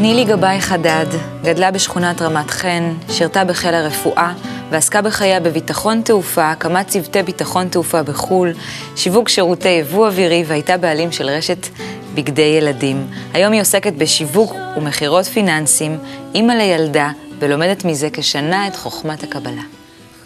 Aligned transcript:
נילי 0.00 0.24
גבאי 0.24 0.60
חדד 0.60 1.06
גדלה 1.42 1.70
בשכונת 1.70 2.22
רמת 2.22 2.50
חן, 2.50 2.92
שירתה 3.10 3.44
בחיל 3.44 3.74
הרפואה 3.74 4.32
ועסקה 4.70 5.02
בחייה 5.02 5.40
בביטחון 5.40 6.02
תעופה, 6.02 6.50
הקמת 6.50 6.88
צוותי 6.88 7.22
ביטחון 7.22 7.68
תעופה 7.68 8.02
בחו"ל, 8.02 8.52
שיווק 8.96 9.28
שירותי 9.28 9.68
יבוא 9.68 10.06
אווירי 10.06 10.44
והייתה 10.46 10.76
בעלים 10.76 11.12
של 11.12 11.28
רשת 11.28 11.66
בגדי 12.14 12.42
ילדים. 12.42 13.06
היום 13.32 13.52
היא 13.52 13.60
עוסקת 13.60 13.92
בשיווק 13.92 14.54
ומכירות 14.76 15.24
פיננסים, 15.24 15.98
אימא 16.34 16.52
לילדה, 16.52 17.10
ולומדת 17.38 17.84
מזה 17.84 18.08
כשנה 18.12 18.66
את 18.66 18.76
חוכמת 18.76 19.22
הקבלה. 19.22 19.62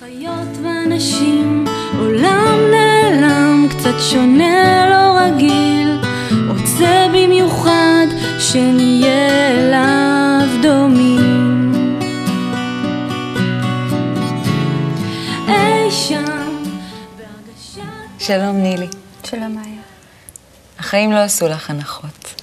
חיות 0.00 0.48
ואנשים, 0.64 1.64
עולם 1.98 2.58
נעלם, 2.70 3.68
קצת 3.70 3.94
שונה, 4.10 4.86
לא 4.90 5.20
רגיל, 5.20 6.03
רוצה 6.60 7.06
במיוחד 7.08 8.06
שנהיה 8.38 9.50
אליו 9.50 10.48
דומים. 10.62 11.72
אי 15.48 15.90
שם, 15.90 16.24
בהרגשת... 17.16 17.80
שלום 18.18 18.56
נילי. 18.56 18.86
שלום 19.24 19.54
מאיה. 19.54 19.82
החיים 20.78 21.12
לא 21.12 21.18
עשו 21.18 21.48
לך 21.48 21.70
הנחות. 21.70 22.34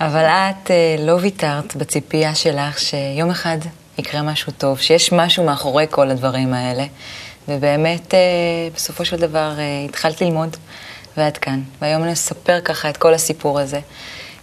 אבל 0.00 0.24
את 0.24 0.70
אה, 0.70 0.96
לא 0.98 1.12
ויתרת 1.20 1.76
בציפייה 1.76 2.34
שלך 2.34 2.78
שיום 2.78 3.30
אחד 3.30 3.58
יקרה 3.98 4.22
משהו 4.22 4.52
טוב, 4.58 4.80
שיש 4.80 5.12
משהו 5.12 5.44
מאחורי 5.44 5.86
כל 5.90 6.10
הדברים 6.10 6.54
האלה. 6.54 6.84
ובאמת, 7.48 8.14
אה, 8.14 8.18
בסופו 8.74 9.04
של 9.04 9.16
דבר, 9.16 9.52
אה, 9.58 9.84
התחלת 9.88 10.20
ללמוד, 10.20 10.56
ואת 11.16 11.38
כאן. 11.38 11.62
והיום 11.80 12.04
נספר 12.04 12.60
ככה 12.60 12.90
את 12.90 12.96
כל 12.96 13.14
הסיפור 13.14 13.60
הזה. 13.60 13.80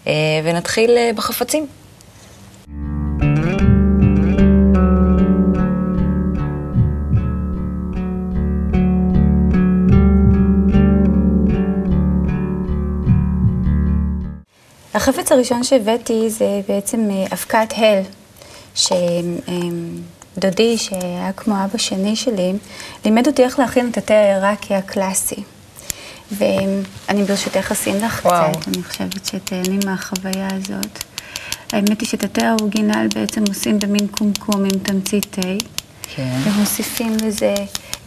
אה, 0.08 0.14
ונתחיל 0.44 0.98
אה, 0.98 1.12
בחפצים. 1.16 1.68
החפץ 14.94 15.32
הראשון 15.32 15.64
שהבאתי 15.64 16.30
זה 16.30 16.62
בעצם 16.68 17.08
אה, 17.12 17.26
אבקת 17.34 17.74
הל, 17.78 18.02
שדודי, 20.36 20.78
שהיה 20.78 21.32
כמו 21.38 21.56
אבא 21.66 21.78
שני 21.78 22.16
שלי, 22.16 22.54
לימד 23.06 23.28
אותי 23.28 23.44
איך 23.44 23.60
להכין 23.60 23.90
את 23.92 23.98
התה 23.98 24.14
העיראקי 24.14 24.76
הקלאסי. 24.76 25.44
ואני 26.38 27.24
ברשותך 27.24 27.72
אשים 27.72 27.96
לך 27.96 28.26
וואו. 28.26 28.52
קצת, 28.52 28.68
אני 28.68 28.84
חושבת 28.84 29.26
שתהני 29.26 29.80
מהחוויה 29.86 30.48
הזאת. 30.52 31.04
האמת 31.74 32.02
היא 32.02 32.10
שאת 32.10 32.24
התה 32.24 32.42
האורגינל 32.46 33.08
בעצם 33.16 33.44
עושים 33.48 33.80
במין 33.80 34.08
קומקום 34.08 34.64
עם 34.64 34.80
תמצית 34.84 35.28
תה. 35.32 35.42
כן. 36.16 36.38
ומוסיפים 36.44 37.18
לזה 37.24 37.54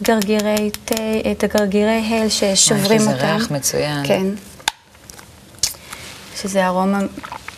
גרגירי 0.03 0.69
תה, 0.85 0.95
את 1.31 1.43
הגרגירי 1.43 2.07
הל 2.09 2.29
ששוברים 2.29 3.01
יש 3.01 3.07
אותם. 3.07 3.15
לזה 3.15 3.33
ריח 3.33 3.51
מצוין. 3.51 4.07
כן. 4.07 4.25
שזה 6.41 6.67
ארומה, 6.67 6.99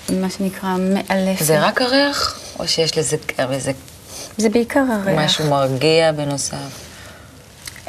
מה 0.09 0.29
שנקרא, 0.29 0.75
מאלפת. 0.77 1.45
זה 1.45 1.59
רק 1.65 1.81
הריח, 1.81 2.39
או 2.59 2.67
שיש 2.67 2.97
לזה 2.97 3.17
איזה 3.39 3.71
זה 4.37 4.49
בעיקר 4.49 4.83
הריח. 4.91 5.19
משהו 5.19 5.49
מרגיע 5.49 6.11
בנוסף? 6.11 6.82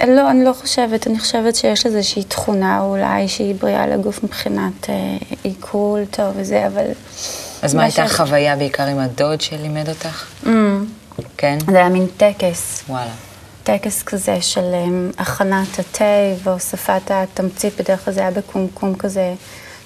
לא, 0.07 0.31
אני 0.31 0.45
לא 0.45 0.53
חושבת. 0.53 1.07
אני 1.07 1.19
חושבת 1.19 1.55
שיש 1.57 1.87
איזושהי 1.87 2.25
תכונה 2.25 2.81
אולי 2.81 3.29
שהיא 3.29 3.55
בריאה 3.55 3.87
לגוף 3.87 4.25
מבחינת 4.25 4.91
אה, 4.91 4.95
עיכול 5.43 6.05
טוב 6.11 6.33
וזה, 6.37 6.67
אבל... 6.67 6.85
אז 7.63 7.75
מה 7.75 7.83
הייתה 7.83 8.09
ש- 8.09 8.11
החוויה 8.11 8.57
בעיקר 8.57 8.83
עם 8.87 8.99
הדוד 8.99 9.41
שלימד 9.41 9.89
אותך? 9.89 10.25
Mm, 10.45 10.49
כן? 11.37 11.59
זה 11.71 11.77
היה 11.79 11.89
מין 11.89 12.07
טקס. 12.17 12.85
וואלה. 12.89 13.11
טקס 13.63 14.03
כזה 14.03 14.41
של 14.41 14.61
um, 14.75 15.23
הכנת 15.23 15.79
התה 15.79 16.05
והוספת 16.43 17.03
התמצית, 17.11 17.81
בדרך 17.81 18.05
כלל 18.05 18.15
זה 18.15 18.21
היה 18.21 18.31
בקומקום 18.31 18.95
כזה 18.95 19.35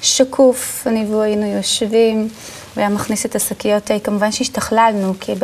שקוף, 0.02 0.82
אני 0.86 1.06
והוא 1.08 1.22
היינו 1.22 1.46
יושבים, 1.46 2.28
והיה 2.78 2.88
מכניס 2.88 3.26
את 3.26 3.36
השקיות 3.36 3.84
תה. 3.84 3.94
כמובן 4.04 4.32
שהשתכללנו, 4.32 5.14
כי 5.20 5.34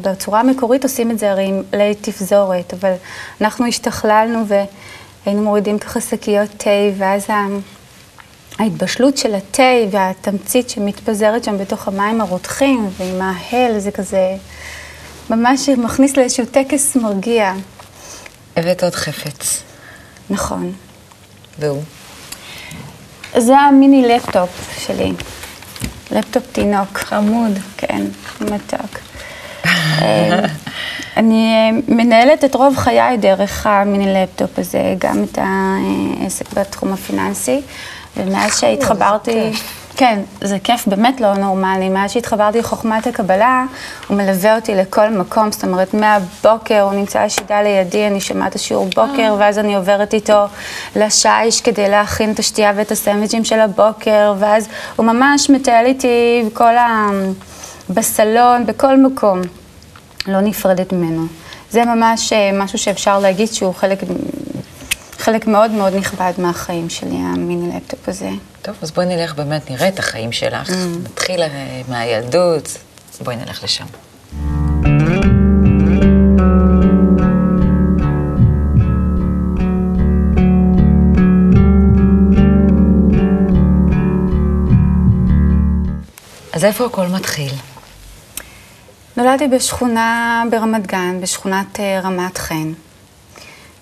בצורה 0.00 0.40
המקורית 0.40 0.82
עושים 0.82 1.10
את 1.10 1.18
זה 1.18 1.30
הרי 1.30 1.44
עם 1.44 1.62
לית 1.72 1.98
תפזורת, 2.00 2.74
אבל 2.74 2.92
אנחנו 3.40 3.66
השתכללנו 3.66 4.44
והיינו 4.46 5.42
מורידים 5.42 5.78
ככה 5.78 6.00
שקיות 6.00 6.50
תה, 6.56 6.70
ואז. 6.98 7.26
ההתבשלות 8.58 9.16
של 9.16 9.34
התה 9.34 9.72
והתמצית 9.90 10.70
שמתפזרת 10.70 11.44
שם 11.44 11.58
בתוך 11.58 11.88
המים 11.88 12.20
הרותחים 12.20 12.90
ועם 12.96 13.22
ההל, 13.22 13.78
זה 13.78 13.90
כזה 13.90 14.36
ממש 15.30 15.68
מכניס 15.68 16.16
לאיזשהו 16.16 16.46
טקס 16.46 16.96
מרגיע. 16.96 17.52
הבאת 18.56 18.82
עוד 18.84 18.94
חפץ, 18.94 19.62
נכון. 20.30 20.72
והוא? 21.58 21.82
זה 23.36 23.58
המיני 23.58 24.08
לפטופ 24.08 24.50
שלי. 24.78 25.12
לפטופ 26.10 26.52
תינוק. 26.52 26.98
חמוד. 26.98 27.58
כן, 27.76 28.02
מתוק. 28.40 28.98
אה, 30.02 30.46
אני 31.16 31.54
אה, 31.54 31.78
מנהלת 31.88 32.44
את 32.44 32.54
רוב 32.54 32.76
חיי 32.76 33.16
דרך 33.16 33.66
המיני 33.66 34.14
לפטופ 34.14 34.58
הזה, 34.58 34.94
גם 34.98 35.24
את 35.24 35.38
העסק 35.42 36.52
בתחום 36.52 36.92
הפיננסי, 36.92 37.60
ומאז 38.16 38.58
שהתחברתי... 38.58 39.52
כן, 39.96 40.20
זה 40.40 40.58
כיף 40.64 40.86
באמת 40.88 41.20
לא 41.20 41.34
נורמלי. 41.34 41.88
מאז 41.88 42.10
שהתחברתי 42.10 42.58
לחוכמת 42.58 43.06
הקבלה, 43.06 43.64
הוא 44.08 44.16
מלווה 44.16 44.56
אותי 44.56 44.74
לכל 44.74 45.10
מקום, 45.10 45.52
זאת 45.52 45.64
אומרת, 45.64 45.94
מהבוקר 45.94 46.80
הוא 46.80 46.92
נמצא 46.92 47.20
השידה 47.20 47.62
לידי, 47.62 48.06
אני 48.06 48.20
שומעת 48.20 48.54
השיעור 48.54 48.86
בוקר, 48.96 49.34
ואז 49.38 49.58
אני 49.58 49.76
עוברת 49.76 50.14
איתו 50.14 50.44
לשיש 50.96 51.60
כדי 51.60 51.88
להכין 51.88 52.32
את 52.32 52.38
השתייה 52.38 52.72
ואת 52.76 52.92
הסנדוויצ'ים 52.92 53.44
של 53.44 53.60
הבוקר, 53.60 54.34
ואז 54.38 54.68
הוא 54.96 55.06
ממש 55.06 55.50
מטייל 55.50 55.86
איתי 55.86 56.44
בכל 56.46 56.76
ה... 56.76 57.08
בסלון, 57.90 58.66
בכל 58.66 58.96
מקום. 58.96 59.40
לא 60.26 60.40
נפרדת 60.40 60.92
ממנו. 60.92 61.26
זה 61.70 61.84
ממש 61.84 62.32
אה, 62.32 62.50
משהו 62.52 62.78
שאפשר 62.78 63.18
להגיד 63.18 63.48
שהוא 63.48 63.74
חלק, 63.74 63.98
חלק 65.18 65.46
מאוד 65.46 65.70
מאוד 65.70 65.94
נכבד 65.94 66.32
מהחיים 66.38 66.90
שלי, 66.90 67.16
המיני 67.16 67.76
לפטופ 67.76 68.08
הזה. 68.08 68.30
טוב, 68.62 68.74
אז 68.82 68.90
בואי 68.90 69.06
נלך 69.06 69.34
באמת, 69.34 69.70
נראה 69.70 69.88
את 69.88 69.98
החיים 69.98 70.32
שלך. 70.32 70.70
נתחיל 71.04 71.42
אה, 71.42 71.82
מהילדות, 71.88 72.78
בואי 73.20 73.36
נלך 73.36 73.64
לשם. 73.64 73.84
אז 86.52 86.64
איפה 86.64 86.86
הכל 86.86 87.06
מתחיל? 87.06 87.52
נולדתי 89.16 89.48
בשכונה 89.48 90.42
ברמת 90.50 90.86
גן, 90.86 91.20
בשכונת 91.20 91.80
אה, 91.80 92.00
רמת 92.00 92.38
חן. 92.38 92.72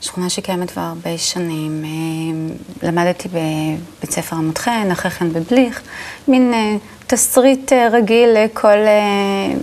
שכונה 0.02 0.30
שקיימת 0.30 0.70
כבר 0.70 0.82
הרבה 0.82 1.18
שנים. 1.18 1.84
אה, 1.84 2.88
למדתי 2.88 3.28
בבית 3.28 4.10
ספר 4.10 4.36
רמת 4.36 4.58
חן, 4.58 4.88
אחרי 4.92 5.10
כן 5.10 5.32
בבליך, 5.32 5.82
מין 6.28 6.54
אה, 6.54 6.76
תסריט 7.06 7.72
אה, 7.72 7.88
רגיל 7.92 8.28
לכל 8.34 8.76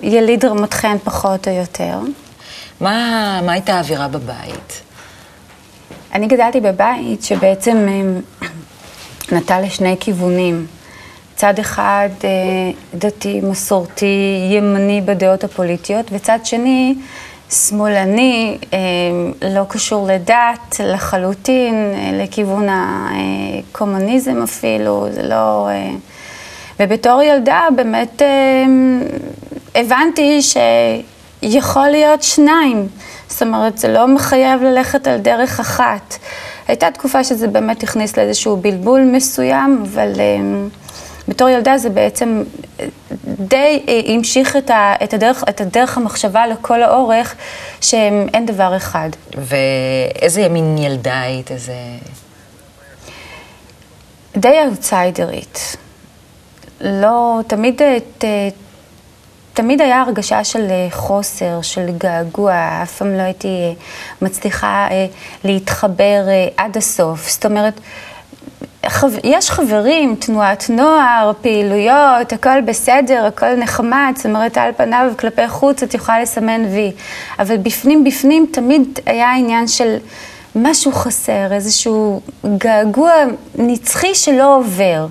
יליד 0.01 0.45
רמת 0.45 0.73
חן 0.73 0.97
פחות 1.03 1.47
או 1.47 1.53
יותר. 1.53 1.99
מה, 2.81 3.39
מה 3.45 3.51
הייתה 3.51 3.73
האווירה 3.73 4.07
בבית? 4.07 4.81
אני 6.13 6.27
גדלתי 6.27 6.59
בבית 6.59 7.23
שבעצם 7.23 7.87
נטה 9.31 9.61
לשני 9.61 9.95
כיוונים. 9.99 10.67
צד 11.35 11.59
אחד 11.59 12.09
דתי, 12.95 13.41
מסורתי, 13.41 14.47
ימני 14.51 15.01
בדעות 15.01 15.43
הפוליטיות, 15.43 16.05
וצד 16.11 16.39
שני 16.43 16.95
שמאלני, 17.51 18.57
אה, 18.73 18.79
לא 19.51 19.63
קשור 19.69 20.07
לדת 20.07 20.79
לחלוטין, 20.79 21.93
אה, 21.95 22.23
לכיוון 22.23 22.67
הקומוניזם 22.69 24.41
אפילו, 24.43 25.07
זה 25.11 25.23
לא... 25.23 25.69
אה, 25.69 25.89
ובתור 26.79 27.21
ילדה 27.21 27.67
באמת 27.75 28.21
הבנתי 29.75 30.39
שיכול 30.41 31.87
להיות 31.87 32.23
שניים. 32.23 32.87
זאת 33.27 33.41
אומרת, 33.41 33.77
זה 33.77 33.87
לא 33.87 34.07
מחייב 34.07 34.61
ללכת 34.61 35.07
על 35.07 35.17
דרך 35.17 35.59
אחת. 35.59 36.15
הייתה 36.67 36.91
תקופה 36.91 37.23
שזה 37.23 37.47
באמת 37.47 37.83
הכניס 37.83 38.17
לאיזשהו 38.17 38.57
בלבול 38.57 39.01
מסוים, 39.01 39.83
אבל 39.83 40.11
אה, 40.19 40.39
בתור 41.29 41.49
ילדה 41.49 41.77
זה 41.77 41.89
בעצם 41.89 42.43
אה, 42.79 42.85
די 43.25 43.83
אה, 43.87 44.01
המשיך 44.05 44.55
את, 44.55 44.69
ה, 44.69 44.93
את, 45.03 45.13
הדרך, 45.13 45.43
את 45.49 45.61
הדרך 45.61 45.97
המחשבה 45.97 46.47
לכל 46.47 46.83
האורך, 46.83 47.35
שאין 47.81 48.45
דבר 48.45 48.77
אחד. 48.77 49.09
ואיזה 49.37 50.49
מין 50.49 50.77
ילדה 50.77 51.21
היית? 51.21 51.51
איזה... 51.51 51.73
די 54.37 54.63
אאוטסיידרית. 54.65 55.77
לא, 56.81 57.39
תמיד 57.47 57.81
אה, 57.81 57.97
ת, 58.17 58.25
תמיד 59.53 59.81
היה 59.81 60.01
הרגשה 60.01 60.43
של 60.43 60.67
חוסר, 60.91 61.61
של 61.61 61.85
געגוע, 61.97 62.79
אף 62.83 62.97
פעם 62.97 63.13
לא 63.13 63.21
הייתי 63.21 63.75
מצליחה 64.21 64.87
להתחבר 65.43 66.21
עד 66.57 66.77
הסוף. 66.77 67.29
זאת 67.29 67.45
אומרת. 67.45 67.79
יש 69.23 69.49
חברים, 69.49 70.15
תנועת 70.15 70.69
נוער, 70.69 71.31
פעילויות, 71.41 72.33
הכל 72.33 72.61
בסדר, 72.61 73.25
הכל 73.25 73.55
נחמד, 73.55 74.13
זאת 74.15 74.25
אומרת, 74.25 74.57
על 74.57 74.71
פניו, 74.77 75.11
כלפי 75.19 75.47
חוץ, 75.47 75.83
את 75.83 75.93
יכולה 75.93 76.21
לסמן 76.21 76.65
וי. 76.65 76.91
אבל 77.39 77.57
בפנים 77.57 78.03
בפנים 78.03 78.45
תמיד 78.51 78.99
היה 79.05 79.35
עניין 79.35 79.67
של 79.67 79.97
משהו 80.55 80.91
חסר, 80.91 81.53
איזשהו 81.53 82.21
געגוע 82.57 83.11
נצחי 83.55 84.15
שלא 84.15 84.57
עובר. 84.57 85.07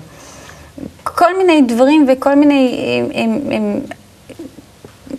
כל 1.03 1.37
מיני 1.37 1.61
דברים 1.61 2.05
וכל 2.09 2.35
מיני 2.35 2.99
הם, 2.99 3.31
הם, 3.31 3.51
הם, 3.51 3.79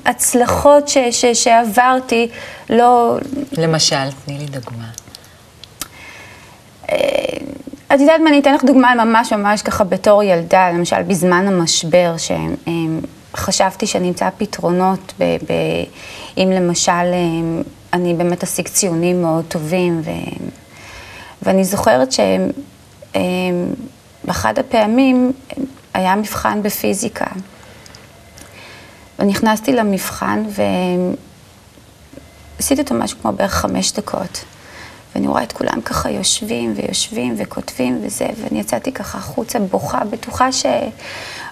הצלחות 0.04 0.88
ש, 0.88 0.98
ש, 1.10 1.24
שעברתי, 1.24 2.28
לא, 2.70 3.16
למשל, 3.52 4.10
תני 4.24 4.38
לי 4.38 4.46
דוגמה. 4.46 4.84
את 7.94 8.00
יודעת 8.00 8.20
מה, 8.20 8.30
אני 8.30 8.38
אתן 8.40 8.54
לך 8.54 8.64
דוגמה 8.64 8.94
ממש 8.94 9.32
ממש 9.32 9.62
ככה 9.62 9.84
בתור 9.84 10.22
ילדה, 10.22 10.70
למשל 10.70 11.02
בזמן 11.02 11.48
המשבר, 11.48 12.14
שחשבתי 13.34 13.86
שאני 13.86 14.08
אמצא 14.08 14.28
פתרונות, 14.38 15.12
ב, 15.18 15.24
ב, 15.24 15.52
אם 16.38 16.50
למשל 16.50 16.92
אני 17.92 18.14
באמת 18.14 18.42
אשיג 18.42 18.68
ציונים 18.68 19.22
מאוד 19.22 19.44
טובים, 19.48 20.00
ו, 20.04 20.10
ואני 21.42 21.64
זוכרת 21.64 22.08
שבאחד 23.12 24.58
הפעמים 24.58 25.32
היה 25.94 26.16
מבחן 26.16 26.62
בפיזיקה. 26.62 27.26
ונכנסתי 29.18 29.72
למבחן 29.72 30.44
ועשיתי 32.58 32.82
אותו 32.82 32.94
משהו 32.94 33.18
כמו 33.22 33.32
בערך 33.32 33.52
חמש 33.52 33.92
דקות. 33.92 34.44
ואני 35.14 35.26
רואה 35.26 35.42
את 35.42 35.52
כולם 35.52 35.80
ככה 35.80 36.10
יושבים 36.10 36.72
ויושבים 36.76 37.34
וכותבים 37.36 37.98
וזה, 38.02 38.26
ואני 38.42 38.60
יצאתי 38.60 38.92
ככה 38.92 39.18
החוצה 39.18 39.58
בוכה, 39.58 40.04
בטוחה 40.04 40.52
ש... 40.52 40.66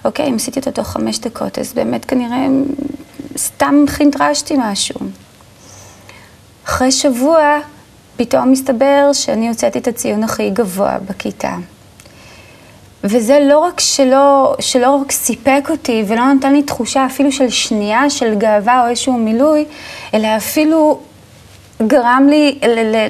אוקיי, 0.05 0.29
אם 0.29 0.35
עשיתי 0.35 0.59
אותו 0.59 0.71
תוך 0.71 0.87
חמש 0.87 1.19
דקות, 1.19 1.59
אז 1.59 1.73
באמת 1.73 2.05
כנראה 2.05 2.47
סתם 3.37 3.75
חינדרשתי 3.87 4.55
משהו. 4.57 4.99
אחרי 6.65 6.91
שבוע, 6.91 7.59
פתאום 8.17 8.51
מסתבר 8.51 9.09
שאני 9.13 9.49
הוצאתי 9.49 9.79
את 9.79 9.87
הציון 9.87 10.23
הכי 10.23 10.49
גבוה 10.49 10.97
בכיתה. 11.09 11.55
וזה 13.03 13.39
לא 13.49 13.59
רק 13.59 13.79
שלא, 13.79 14.55
שלא 14.59 14.95
רק 14.95 15.11
סיפק 15.11 15.63
אותי 15.69 16.03
ולא 16.07 16.33
נתן 16.33 16.53
לי 16.53 16.63
תחושה 16.63 17.05
אפילו 17.05 17.31
של 17.31 17.49
שנייה 17.49 18.09
של 18.09 18.35
גאווה 18.35 18.83
או 18.83 18.89
איזשהו 18.89 19.13
מילוי, 19.13 19.65
אלא 20.13 20.27
אפילו 20.37 20.99
גרם 21.87 22.27
לי 22.29 22.59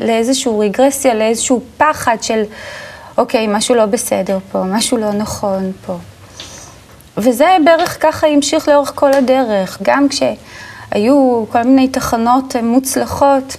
לאיזושהי 0.02 0.52
רגרסיה, 0.60 1.14
לאיזשהו 1.14 1.62
פחד 1.78 2.18
של, 2.22 2.44
אוקיי, 3.18 3.48
משהו 3.48 3.76
לא 3.76 3.86
בסדר 3.86 4.40
פה, 4.52 4.64
משהו 4.64 4.98
לא 4.98 5.12
נכון 5.12 5.72
פה. 5.86 5.98
וזה 7.18 7.58
בערך 7.66 7.98
ככה 8.00 8.28
המשיך 8.28 8.68
לאורך 8.68 8.92
כל 8.96 9.14
הדרך, 9.14 9.78
גם 9.84 10.08
כשהיו 10.10 11.46
כל 11.52 11.64
מיני 11.64 11.88
תחנות 11.88 12.56
מוצלחות, 12.64 13.58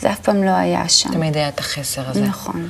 זה 0.00 0.10
אף 0.10 0.20
פעם 0.20 0.42
לא 0.42 0.50
היה 0.50 0.88
שם. 0.88 1.12
תמיד 1.12 1.36
היה 1.36 1.48
את 1.48 1.60
החסר 1.60 2.02
הזה. 2.10 2.20
נכון, 2.20 2.68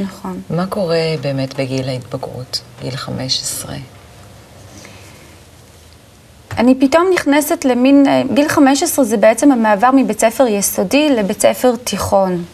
נכון. 0.00 0.40
מה 0.50 0.66
קורה 0.66 1.14
באמת 1.20 1.54
בגיל 1.54 1.88
ההתבגרות, 1.88 2.60
גיל 2.82 2.96
15? 2.96 3.74
אני 6.58 6.74
פתאום 6.74 7.10
נכנסת 7.14 7.64
למין, 7.64 8.06
אה, 8.06 8.22
גיל 8.34 8.48
15 8.48 9.04
זה 9.04 9.16
בעצם 9.16 9.52
המעבר 9.52 9.90
מבית 9.96 10.20
ספר 10.20 10.46
יסודי 10.46 11.10
לבית 11.10 11.40
ספר 11.40 11.74
תיכון. 11.84 12.44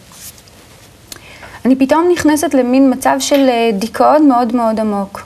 אני 1.65 1.75
פתאום 1.75 2.09
נכנסת 2.13 2.53
למין 2.53 2.93
מצב 2.93 3.15
של 3.19 3.49
אה, 3.49 3.69
דיכאון 3.73 4.27
מאוד 4.27 4.55
מאוד 4.55 4.79
עמוק. 4.79 5.21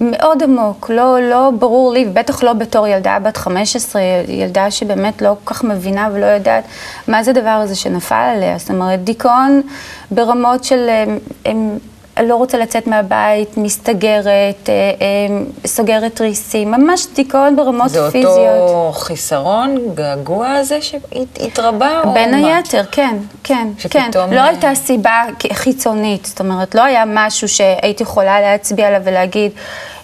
מאוד 0.00 0.42
עמוק, 0.42 0.90
לא, 0.90 1.20
לא 1.20 1.50
ברור 1.58 1.92
לי, 1.92 2.06
ובטח 2.08 2.42
לא 2.42 2.52
בתור 2.52 2.86
ילדה 2.86 3.18
בת 3.18 3.36
15, 3.36 4.02
ילדה 4.28 4.70
שבאמת 4.70 5.22
לא 5.22 5.34
כל 5.44 5.54
כך 5.54 5.64
מבינה 5.64 6.08
ולא 6.12 6.26
יודעת 6.26 6.64
מה 7.08 7.22
זה 7.22 7.30
הדבר 7.30 7.50
הזה 7.50 7.74
שנפל 7.74 8.14
עליה. 8.36 8.58
זאת 8.58 8.70
אומרת, 8.70 9.04
דיכאון 9.04 9.62
ברמות 10.10 10.64
של... 10.64 10.88
הם, 10.88 11.18
הם, 11.44 11.78
לא 12.26 12.36
רוצה 12.36 12.58
לצאת 12.58 12.86
מהבית, 12.86 13.56
מסתגרת, 13.56 14.68
אה, 14.68 14.74
אה, 15.00 15.42
סוגרת 15.66 16.20
ריסים, 16.20 16.70
ממש 16.70 17.06
דיכאון 17.14 17.56
ברמות 17.56 17.90
זה 17.90 18.10
פיזיות. 18.10 18.34
זה 18.34 18.60
אותו 18.60 18.92
חיסרון, 18.92 19.78
געגוע 19.94 20.50
הזה 20.50 20.78
שהתרבה? 20.82 22.02
בין 22.14 22.34
היתר, 22.34 22.82
כן, 22.90 23.16
כן, 23.44 23.68
כן. 23.90 24.10
לא 24.30 24.40
הייתה 24.40 24.74
סיבה 24.74 25.22
חיצונית, 25.52 26.24
זאת 26.24 26.40
אומרת, 26.40 26.74
לא 26.74 26.82
היה 26.82 27.04
משהו 27.06 27.48
שהייתי 27.48 28.02
יכולה 28.02 28.40
להצביע 28.40 28.88
עליו 28.88 29.00
ולהגיד, 29.04 29.52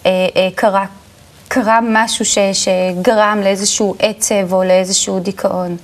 אה, 0.05 0.11
קרה, 0.55 0.85
קרה 1.47 1.79
משהו 1.83 2.25
ש, 2.25 2.37
שגרם 2.53 3.41
לאיזשהו 3.43 3.95
עצב 3.99 4.53
או 4.53 4.63
לאיזשהו 4.63 5.19
דיכאון. 5.19 5.77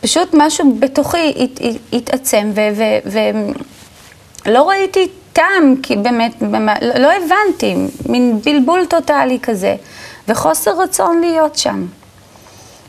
פשוט 0.00 0.28
משהו 0.32 0.76
בתוכי 0.78 1.48
התעצם, 1.92 2.52
ולא 4.46 4.68
ראיתי 4.68 5.08
טעם, 5.40 5.74
כי 5.82 5.96
באמת, 5.96 6.32
לא 6.98 7.08
הבנתי, 7.12 7.76
מין 8.08 8.40
בלבול 8.44 8.86
טוטאלי 8.86 9.38
כזה, 9.42 9.76
וחוסר 10.28 10.70
רצון 10.82 11.20
להיות 11.20 11.56
שם. 11.56 11.86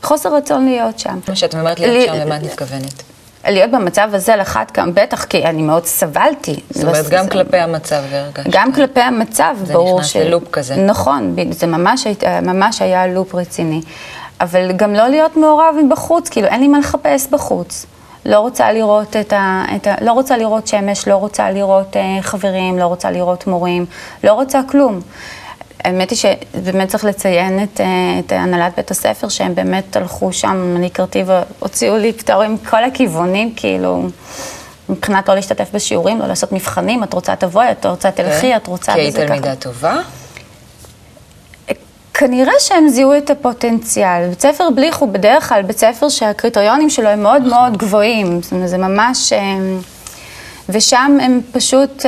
חוסר 0.02 0.34
רצון 0.34 0.64
להיות 0.64 0.98
שם. 0.98 1.18
מה 1.28 1.36
שאת 1.36 1.54
אומרת 1.54 1.80
להיות 1.80 2.06
שם, 2.06 2.14
למה 2.14 2.36
את 2.36 2.42
מתכוונת? 2.42 3.02
להיות 3.44 3.70
במצב 3.70 4.08
הזה 4.12 4.36
לחת 4.36 4.70
כמה, 4.70 4.92
בטח, 4.92 5.24
כי 5.24 5.44
אני 5.44 5.62
מאוד 5.62 5.86
סבלתי. 5.86 6.60
זאת 6.70 6.84
אומרת, 6.84 7.08
גם 7.08 7.28
כלפי 7.28 7.56
המצב 7.56 8.02
הרגשת. 8.12 8.50
גם 8.50 8.72
כלפי 8.72 9.00
המצב, 9.00 9.56
ברור 9.72 10.02
ש... 10.02 10.12
זה 10.12 10.18
נכנס 10.18 10.28
ללופ 10.28 10.44
כזה. 10.52 10.76
נכון, 10.76 11.36
זה 11.50 11.66
ממש, 11.66 12.06
ממש 12.42 12.82
היה 12.82 13.06
לופ 13.06 13.34
רציני. 13.34 13.80
אבל 14.40 14.72
גם 14.72 14.94
לא 14.94 15.08
להיות 15.08 15.36
מעורב 15.36 15.74
מבחוץ, 15.84 16.28
כאילו, 16.28 16.48
אין 16.48 16.60
לי 16.60 16.68
מה 16.68 16.78
לחפש 16.78 17.26
בחוץ. 17.30 17.86
לא 18.24 18.40
רוצה 18.40 18.72
לראות 18.72 19.16
את 19.16 19.32
ה... 19.32 19.64
את 19.76 19.86
ה 19.86 19.94
לא 20.00 20.12
רוצה 20.12 20.36
לראות 20.36 20.66
שמש, 20.66 21.08
לא 21.08 21.16
רוצה 21.16 21.50
לראות 21.50 21.96
uh, 21.96 22.22
חברים, 22.22 22.78
לא 22.78 22.86
רוצה 22.86 23.10
לראות 23.10 23.46
מורים, 23.46 23.86
לא 24.24 24.32
רוצה 24.32 24.60
כלום. 24.70 25.00
האמת 25.84 26.10
היא 26.10 26.18
שבאמת 26.18 26.88
צריך 26.88 27.04
לציין 27.04 27.62
את, 27.62 27.80
uh, 27.80 27.82
את 28.26 28.32
הנהלת 28.32 28.72
בית 28.76 28.90
הספר, 28.90 29.28
שהם 29.28 29.54
באמת 29.54 29.96
הלכו 29.96 30.32
שם 30.32 30.76
לקראתי 30.80 31.24
והוציאו 31.26 31.96
לי 31.96 32.12
פטורים 32.12 32.54
מכל 32.54 32.84
הכיוונים, 32.84 33.54
כאילו, 33.56 34.02
מבחינת 34.88 35.28
לא 35.28 35.34
להשתתף 35.34 35.70
בשיעורים, 35.74 36.18
לא 36.18 36.26
לעשות 36.26 36.52
מבחנים, 36.52 37.04
את 37.04 37.14
רוצה 37.14 37.36
תבואי, 37.36 37.72
את 37.72 37.86
רוצה 37.86 38.10
תלכי, 38.10 38.56
את 38.56 38.66
רוצה... 38.66 38.94
כי 38.94 39.00
היית 39.00 39.16
תלמידה 39.16 39.56
טובה? 39.56 40.00
כנראה 42.14 42.52
שהם 42.58 42.88
זיהו 42.88 43.16
את 43.16 43.30
הפוטנציאל. 43.30 44.28
בית 44.28 44.40
ספר 44.40 44.70
בליך 44.70 44.96
הוא 44.96 45.08
בדרך 45.08 45.48
כלל 45.48 45.62
בית 45.62 45.78
ספר 45.78 46.08
שהקריטריונים 46.08 46.90
שלו 46.90 47.08
הם 47.08 47.22
מאוד 47.22 47.42
מאוד 47.42 47.76
גבוהים. 47.76 48.42
זאת 48.42 48.52
אומרת, 48.52 48.68
זה 48.68 48.78
ממש... 48.78 49.32
ושם 50.68 51.18
הם 51.20 51.40
פשוט 51.52 52.06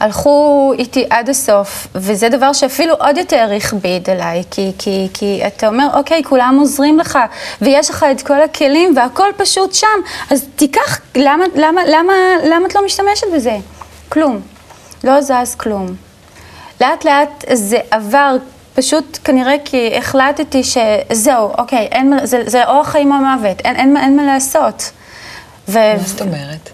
הלכו 0.00 0.72
איתי 0.78 1.06
עד 1.10 1.28
הסוף, 1.28 1.86
וזה 1.94 2.28
דבר 2.28 2.52
שאפילו 2.52 2.94
עוד 2.94 3.18
יותר 3.18 3.50
הכביד 3.56 4.10
עליי, 4.10 4.42
כי, 4.50 4.72
כי, 4.78 5.08
כי 5.14 5.40
אתה 5.46 5.68
אומר, 5.68 5.88
אוקיי, 5.94 6.24
כולם 6.24 6.56
עוזרים 6.60 6.98
לך, 6.98 7.18
ויש 7.60 7.90
לך 7.90 8.06
את 8.10 8.22
כל 8.22 8.42
הכלים, 8.42 8.96
והכל 8.96 9.28
פשוט 9.36 9.74
שם, 9.74 9.86
אז 10.30 10.46
תיקח, 10.56 11.00
למה, 11.16 11.44
למה, 11.54 11.80
למה, 11.86 12.12
למה 12.44 12.66
את 12.66 12.74
לא 12.74 12.84
משתמשת 12.84 13.26
בזה? 13.34 13.56
כלום. 14.08 14.40
לא 15.04 15.20
זז 15.20 15.54
כלום. 15.54 16.07
לאט 16.80 17.04
לאט 17.04 17.44
זה 17.52 17.78
עבר, 17.90 18.36
פשוט 18.74 19.18
כנראה 19.24 19.56
כי 19.64 19.96
החלטתי 19.96 20.62
שזהו, 20.64 21.52
אוקיי, 21.58 21.88
אין, 21.92 22.12
זה, 22.24 22.42
זה 22.46 22.64
או 22.64 22.80
החיים 22.80 23.12
או 23.12 23.16
המוות, 23.16 23.60
אין, 23.60 23.76
אין, 23.76 23.96
אין 23.96 24.16
מה 24.16 24.24
לעשות. 24.24 24.90
ו... 25.68 25.78
מה 25.78 25.98
זאת 26.06 26.20
אומרת? 26.20 26.70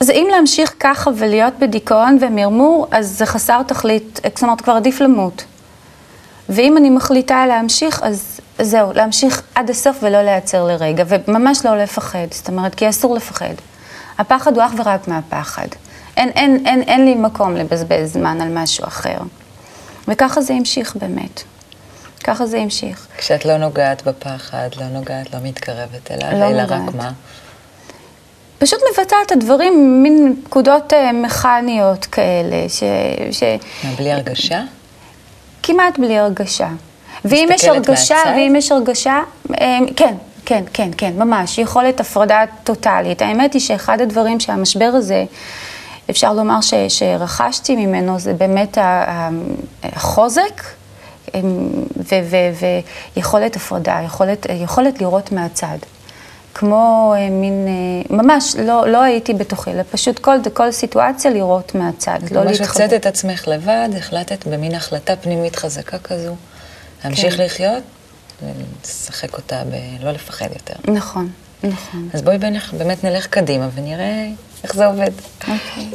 אז 0.00 0.10
אם 0.10 0.28
להמשיך 0.30 0.74
ככה 0.80 1.10
ולהיות 1.16 1.54
בדיכאון 1.58 2.18
ומרמור, 2.20 2.86
אז 2.90 3.18
זה 3.18 3.26
חסר 3.26 3.62
תכלית, 3.62 4.20
זאת 4.34 4.42
אומרת, 4.42 4.60
כבר 4.60 4.72
עדיף 4.72 5.00
למות. 5.00 5.44
ואם 6.48 6.76
אני 6.76 6.90
מחליטה 6.90 7.46
להמשיך, 7.46 8.02
אז 8.02 8.40
זהו, 8.58 8.92
להמשיך 8.92 9.42
עד 9.54 9.70
הסוף 9.70 9.96
ולא 10.02 10.22
להיעצר 10.22 10.64
לרגע, 10.64 11.04
וממש 11.06 11.64
לא 11.64 11.78
לפחד, 11.82 12.26
זאת 12.30 12.48
אומרת, 12.48 12.74
כי 12.74 12.88
אסור 12.88 13.14
לפחד. 13.14 13.54
הפחד 14.18 14.56
הוא 14.56 14.64
אך 14.64 14.72
ורק 14.76 15.08
מהפחד. 15.08 15.66
אין, 16.20 16.28
אין, 16.28 16.66
אין, 16.66 16.82
אין 16.82 17.04
לי 17.04 17.14
מקום 17.14 17.56
לבזבז 17.56 18.12
זמן 18.12 18.40
על 18.40 18.48
משהו 18.48 18.84
אחר. 18.84 19.18
וככה 20.08 20.42
זה 20.42 20.54
המשיך 20.54 20.96
באמת. 20.96 21.42
ככה 22.24 22.46
זה 22.46 22.58
המשיך. 22.58 23.06
כשאת 23.18 23.44
לא 23.44 23.56
נוגעת 23.56 24.02
בפחד, 24.08 24.68
לא 24.76 24.86
נוגעת, 24.86 25.34
לא 25.34 25.40
מתקרבת 25.42 26.10
אליו, 26.10 26.40
לא 26.40 26.44
אלא 26.44 26.62
רק 26.68 26.94
מה? 26.94 27.10
פשוט 28.58 28.80
מבצעת 28.90 29.26
את 29.26 29.32
הדברים, 29.32 30.02
מין 30.02 30.36
פקודות 30.44 30.92
uh, 30.92 30.96
מכניות 31.12 32.04
כאלה, 32.04 32.68
ש... 32.68 32.82
ש... 33.30 33.42
בלי 33.98 34.12
הרגשה? 34.12 34.62
כמעט 35.62 35.98
בלי 35.98 36.18
הרגשה. 36.18 36.68
ואם 37.24 37.48
יש 37.54 37.64
הרגשה, 37.64 38.14
מהצד? 38.14 38.32
ואם 38.36 38.54
יש 38.56 38.72
הרגשה, 38.72 39.20
אמ, 39.50 39.86
כן, 39.96 40.14
כן, 40.46 40.64
כן, 40.72 40.90
כן, 40.96 41.12
ממש, 41.16 41.58
יכולת 41.58 42.00
הפרדה 42.00 42.44
טוטאלית. 42.64 43.22
האמת 43.22 43.52
היא 43.52 43.60
שאחד 43.60 44.00
הדברים 44.00 44.40
שהמשבר 44.40 44.90
הזה, 44.94 45.24
אפשר 46.10 46.32
לומר 46.32 46.60
ש, 46.60 46.74
שרכשתי 46.88 47.76
ממנו, 47.86 48.18
זה 48.18 48.34
באמת 48.34 48.78
החוזק 49.82 50.62
אמ, 51.34 51.68
ו- 51.96 52.20
ו- 52.60 52.80
ויכולת 53.16 53.56
הפרדה, 53.56 54.00
יכולת, 54.06 54.46
יכולת 54.50 55.00
לראות 55.00 55.32
מהצד. 55.32 55.76
כמו 56.54 57.14
אה, 57.16 57.30
מין, 57.30 57.66
אה, 57.68 58.16
ממש, 58.16 58.56
לא, 58.56 58.88
לא 58.88 59.02
הייתי 59.02 59.34
בתוכי, 59.34 59.70
אלא 59.70 59.82
פשוט 59.90 60.18
כל, 60.18 60.36
כל 60.52 60.72
סיטואציה 60.72 61.30
לראות 61.30 61.74
מהצד, 61.74 62.18
לא 62.30 62.44
ממש 62.44 62.60
להתחבר. 62.60 62.82
הוצאת 62.84 63.00
את 63.00 63.06
עצמך 63.06 63.48
לבד, 63.48 63.88
החלטת 63.98 64.46
במין 64.46 64.74
החלטה 64.74 65.16
פנימית 65.16 65.56
חזקה 65.56 65.98
כזו, 65.98 66.34
להמשיך 67.04 67.36
כן. 67.36 67.42
לחיות 67.44 67.82
ולשחק 68.42 69.34
אותה 69.36 69.62
בלא 70.00 70.10
לפחד 70.10 70.46
יותר. 70.52 70.92
נכון, 70.92 71.28
נכון. 71.64 72.08
אז 72.14 72.22
בואי 72.22 72.38
בנך- 72.38 72.74
באמת 72.78 73.04
נלך 73.04 73.26
קדימה 73.26 73.68
ונראה 73.74 74.26
איך 74.64 74.74
זה 74.74 74.86
עובד. 74.86 75.10
אוקיי. 75.40 75.90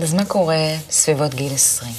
אז 0.00 0.14
מה 0.14 0.24
קורה 0.24 0.56
סביבות 0.90 1.34
גיל 1.34 1.52
20? 1.54 1.92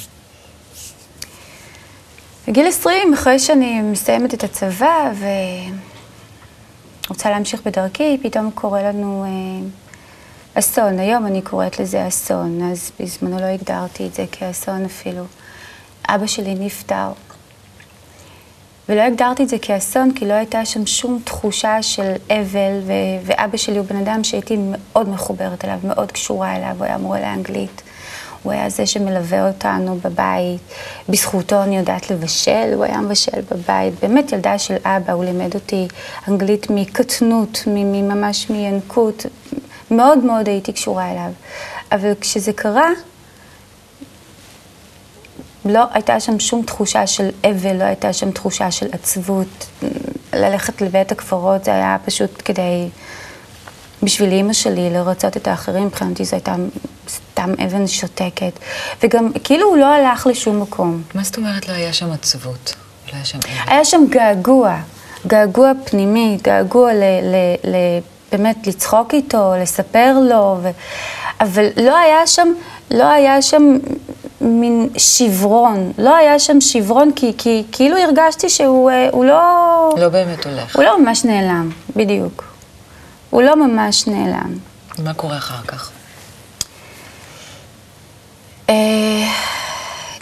בגיל 2.48 2.66
20, 2.66 3.14
אחרי 3.14 3.38
שאני 3.38 3.82
מסיימת 3.82 4.34
את 4.34 4.44
הצבא 4.44 5.12
ורוצה 7.06 7.30
להמשיך 7.30 7.62
בדרכי, 7.66 8.18
פתאום 8.22 8.50
קורה 8.54 8.82
לנו 8.82 9.24
אה, 9.24 9.68
אסון. 10.58 10.98
היום 10.98 11.26
אני 11.26 11.42
קוראת 11.42 11.80
לזה 11.80 12.08
אסון, 12.08 12.70
אז 12.72 12.90
בזמנו 13.00 13.38
לא 13.38 13.44
הגדרתי 13.44 14.06
את 14.06 14.14
זה 14.14 14.24
כאסון 14.32 14.84
אפילו. 14.84 15.24
אבא 16.08 16.26
שלי 16.26 16.54
נפטר. 16.54 17.08
ולא 18.88 19.02
הגדרתי 19.02 19.42
את 19.42 19.48
זה 19.48 19.58
כאסון, 19.62 20.12
כי 20.14 20.26
לא 20.26 20.32
הייתה 20.32 20.64
שם 20.64 20.86
שום 20.86 21.20
תחושה 21.24 21.82
של 21.82 22.12
אבל, 22.28 22.80
ו- 22.86 23.26
ואבא 23.26 23.56
שלי 23.56 23.78
הוא 23.78 23.86
בן 23.86 23.96
אדם 23.96 24.24
שהייתי 24.24 24.56
מאוד 24.58 25.08
מחוברת 25.08 25.64
אליו, 25.64 25.78
מאוד 25.84 26.12
קשורה 26.12 26.56
אליו, 26.56 26.74
הוא 26.78 26.84
היה 26.84 26.98
מורה 26.98 27.20
לאנגלית. 27.20 27.82
הוא 28.42 28.52
היה 28.52 28.70
זה 28.70 28.86
שמלווה 28.86 29.48
אותנו 29.48 29.98
בבית. 30.04 30.60
בזכותו 31.08 31.62
אני 31.62 31.76
יודעת 31.76 32.10
לבשל, 32.10 32.72
הוא 32.74 32.84
היה 32.84 32.98
מבשל 33.00 33.40
בבית. 33.50 33.94
באמת 34.02 34.32
ילדה 34.32 34.58
של 34.58 34.76
אבא, 34.84 35.12
הוא 35.12 35.24
לימד 35.24 35.54
אותי 35.54 35.88
אנגלית 36.28 36.66
מקטנות, 36.70 37.62
ממש 37.66 38.50
מינקות. 38.50 39.26
מאוד 39.90 40.18
מאוד 40.18 40.48
הייתי 40.48 40.72
קשורה 40.72 41.12
אליו. 41.12 41.30
אבל 41.92 42.12
כשזה 42.20 42.52
קרה, 42.52 42.88
לא 45.64 45.84
הייתה 45.92 46.20
שם 46.20 46.38
שום 46.38 46.62
תחושה 46.62 47.06
של 47.06 47.28
אבל, 47.44 47.76
לא 47.76 47.84
הייתה 47.84 48.12
שם 48.12 48.30
תחושה 48.30 48.70
של 48.70 48.86
עצבות. 48.92 49.66
ללכת 50.32 50.80
לבית 50.80 51.12
הקברות 51.12 51.64
זה 51.64 51.74
היה 51.74 51.96
פשוט 52.04 52.42
כדי, 52.44 52.88
בשביל 54.02 54.32
אימא 54.32 54.52
שלי, 54.52 54.90
לרצות 54.90 55.36
את 55.36 55.48
האחרים, 55.48 55.86
מבחינתי 55.86 56.24
זו 56.24 56.36
הייתה 56.36 56.54
סתם 57.08 57.54
אבן 57.66 57.86
שותקת. 57.86 58.52
וגם, 59.02 59.30
כאילו 59.44 59.68
הוא 59.68 59.76
לא 59.76 59.86
הלך 59.86 60.26
לשום 60.26 60.60
מקום. 60.60 61.02
מה 61.14 61.22
זאת 61.22 61.36
אומרת 61.36 61.68
לא 61.68 61.74
היה 61.74 61.92
שם 61.92 62.12
עצבות? 62.12 62.74
לא 63.08 63.16
היה 63.16 63.24
שם 63.24 63.38
אבל? 63.38 63.72
היה 63.72 63.84
שם 63.84 64.00
געגוע, 64.10 64.76
געגוע 65.26 65.72
פנימי, 65.84 66.38
געגוע 66.42 66.92
ל, 66.92 67.02
ל, 67.02 67.34
ל, 67.70 67.76
באמת 68.32 68.66
לצחוק 68.66 69.14
איתו, 69.14 69.52
לספר 69.62 70.18
לו, 70.28 70.58
ו... 70.62 70.70
אבל 71.40 71.66
לא 71.76 71.98
היה 71.98 72.26
שם, 72.26 72.48
לא 72.90 73.04
היה 73.04 73.42
שם 73.42 73.78
מין 74.40 74.88
שברון, 74.96 75.92
לא 75.98 76.16
היה 76.16 76.38
שם 76.38 76.60
שברון 76.60 77.10
כי, 77.16 77.32
כי 77.38 77.64
כאילו 77.72 77.96
הרגשתי 77.96 78.48
שהוא 78.48 78.90
אה, 78.90 79.08
הוא 79.12 79.24
לא, 79.24 79.94
לא 79.98 80.08
באמת 80.08 80.46
הולך. 80.46 80.76
הוא 80.76 80.84
לא 80.84 81.02
ממש 81.02 81.24
נעלם, 81.24 81.70
בדיוק. 81.96 82.44
הוא 83.30 83.42
לא 83.42 83.66
ממש 83.66 84.06
נעלם. 84.06 84.58
מה 84.98 85.14
קורה 85.14 85.36
אחר 85.36 85.62
כך? 85.66 85.90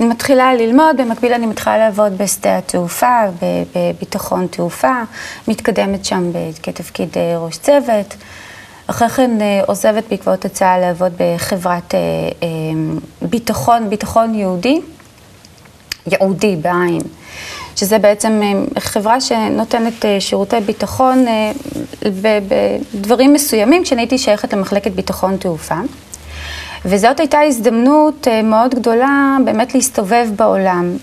מתחילה 0.05 0.55
ללמוד, 0.55 0.97
במקביל 0.97 1.33
אני 1.33 1.47
מתחילה 1.47 1.79
לעבוד 1.79 2.19
בשדה 2.19 2.59
התעופה, 2.59 3.19
בביטחון 3.75 4.47
תעופה, 4.47 4.93
מתקדמת 5.49 6.05
שם 6.05 6.31
כתפקיד 6.63 7.09
אה, 7.17 7.39
ראש 7.39 7.57
צוות. 7.57 8.15
אחרי 8.87 9.09
כן 9.09 9.41
אה, 9.41 9.61
עוזבת 9.67 10.05
בעקבות 10.11 10.45
הצעה 10.45 10.79
לעבוד 10.79 11.13
בחברת 11.19 11.95
אה, 11.95 11.99
ביטחון, 13.23 13.91
ביטחון 13.91 14.35
יהודי, 14.35 14.81
ייעודי 16.07 16.57
בעין, 16.57 17.03
שזה 17.77 17.99
בעצם 17.99 18.41
חברה 18.79 19.21
שנותנת 19.21 20.05
שירותי 20.19 20.61
ביטחון 20.61 21.25
בדברים 22.03 23.33
מסוימים, 23.33 23.85
כשאני 23.85 24.03
הייתי 24.03 24.19
שייכת 24.19 24.53
למחלקת 24.53 24.91
ביטחון 24.91 25.37
תעופה. 25.37 25.79
וזאת 26.85 27.21
הייתה 27.21 27.41
הזדמנות 27.41 28.29
אה, 28.29 28.43
מאוד 28.43 28.75
גדולה 28.75 29.37
באמת 29.45 29.75
להסתובב 29.75 30.27
בעולם, 30.37 30.97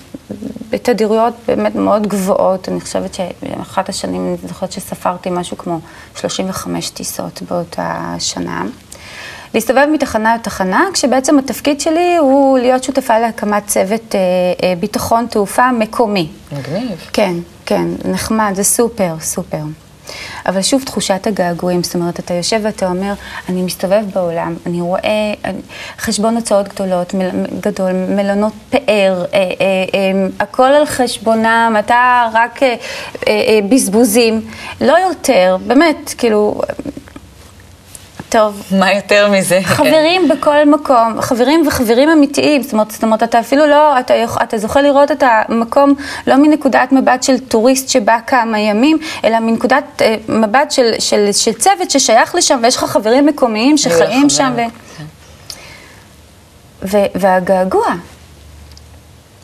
בתדירויות 0.70 1.34
באמת 1.48 1.76
מאוד 1.76 2.08
גבוהות. 2.08 2.70
אני 2.70 2.82
חושבת 2.82 3.14
שאחת 3.14 3.90
השנים, 3.90 4.28
אני 4.28 4.48
זוכרת 4.48 4.72
שספרתי 4.72 5.30
משהו 5.32 5.58
כמו 5.58 5.80
35 6.16 6.90
טיסות 6.90 7.42
באותה 7.50 8.16
שנה. 8.20 8.64
להסתובב 9.54 9.86
מתחנה 9.94 10.36
לתחנה, 10.36 10.86
כשבעצם 10.94 11.40
התפקיד 11.40 11.82
שלי 11.82 12.18
הוא 12.18 12.60
להיות 12.60 12.84
שותפה 12.84 13.20
להקמת 13.20 13.68
צוות 13.68 14.16
אה, 14.16 14.20
אה, 14.64 14.74
ביטחון 14.80 15.28
תעופה 15.28 15.72
מקומי. 15.72 16.28
מגניב. 16.52 17.10
כן, 17.14 17.34
כן, 17.66 17.86
נחמד, 18.06 18.52
זה 18.56 18.64
סופר, 18.64 19.16
סופר. 19.20 19.64
אבל 20.46 20.62
שוב, 20.62 20.84
תחושת 20.84 21.28
הגעגועים, 21.28 21.84
זאת 21.84 21.96
אומרת, 21.96 22.20
אתה 22.20 22.34
יושב 22.34 22.60
ואתה 22.64 22.88
אומר, 22.88 23.14
אני 23.50 23.62
מסתובב 23.62 24.04
בעולם, 24.14 24.56
אני 24.66 24.82
רואה 24.82 25.02
אני- 25.46 25.62
חשבון 26.00 26.36
הוצאות 26.36 26.68
גדולות, 26.68 27.14
מל, 27.14 27.30
גדול, 27.60 27.92
מלונות 27.94 28.54
פאר, 28.70 28.82
אה, 29.34 29.38
אה, 29.40 29.46
אה, 29.94 30.12
הכל 30.40 30.64
על 30.64 30.86
חשבונם, 30.86 31.76
אתה 31.80 32.28
רק 32.34 32.64
אה, 32.64 32.68
אה, 32.68 32.76
אה, 33.28 33.60
בזבוזים, 33.70 34.42
לא 34.82 34.98
יותר, 35.08 35.58
באמת, 35.68 36.14
כאילו, 36.18 36.62
טוב, 38.32 38.64
מה 38.72 38.94
יותר 38.94 39.30
מזה? 39.32 39.60
חברים 39.64 40.28
בכל 40.28 40.66
מקום, 40.66 41.22
חברים 41.22 41.68
וחברים 41.68 42.10
אמיתיים, 42.10 42.64
זאת 42.64 42.74
אומרת, 42.74 42.92
זאת 42.92 43.04
אומרת, 43.04 43.24
אתה 43.24 43.40
אפילו 43.40 43.68
לא, 43.68 44.00
אתה, 44.00 44.14
אתה 44.44 44.58
זוכה 44.58 44.82
לראות 44.82 45.12
את 45.12 45.24
המקום 45.26 45.94
לא 46.28 46.36
מנקודת 46.36 46.92
מבט 46.92 47.24
של 47.24 47.40
טוריסט 47.40 47.90
שבא 47.90 48.18
כמה 48.28 48.60
ימים, 48.60 48.98
אלא 49.24 49.40
מנקודת 49.40 49.84
אה, 50.02 50.16
מבט 50.30 50.72
של, 50.72 50.92
של, 51.00 51.30
של 51.32 51.54
צוות 51.54 51.92
ששייך 51.92 52.36
לשם, 52.36 52.60
ויש 52.64 52.76
לך 52.76 52.84
חברים 52.84 53.26
מקומיים 53.26 53.78
שחיים 53.78 54.30
שם, 54.30 54.54
ו. 54.56 54.62
ו, 56.84 56.98
והגעגוע. 57.16 57.88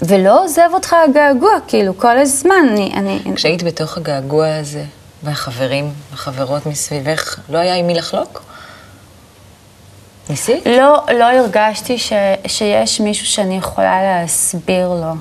ולא 0.01 0.43
עוזב 0.43 0.69
אותך 0.73 0.95
הגעגוע, 1.09 1.51
כאילו, 1.67 1.97
כל 1.97 2.17
הזמן, 2.17 2.65
אני... 2.69 2.91
אני 2.95 3.35
כשהיית 3.35 3.63
בתוך 3.63 3.97
הגעגוע 3.97 4.55
הזה, 4.55 4.83
והחברים, 5.23 5.91
החברות 6.13 6.65
מסביבך, 6.65 7.39
לא 7.49 7.57
היה 7.57 7.75
עם 7.75 7.87
מי 7.87 7.93
לחלוק? 7.93 8.47
ניסית? 10.29 10.65
לא, 10.65 11.03
לא 11.17 11.23
הרגשתי 11.23 11.97
ש, 11.97 12.13
שיש 12.47 12.99
מישהו 12.99 13.25
שאני 13.25 13.57
יכולה 13.57 14.01
להסביר 14.01 14.87
לו 14.89 15.13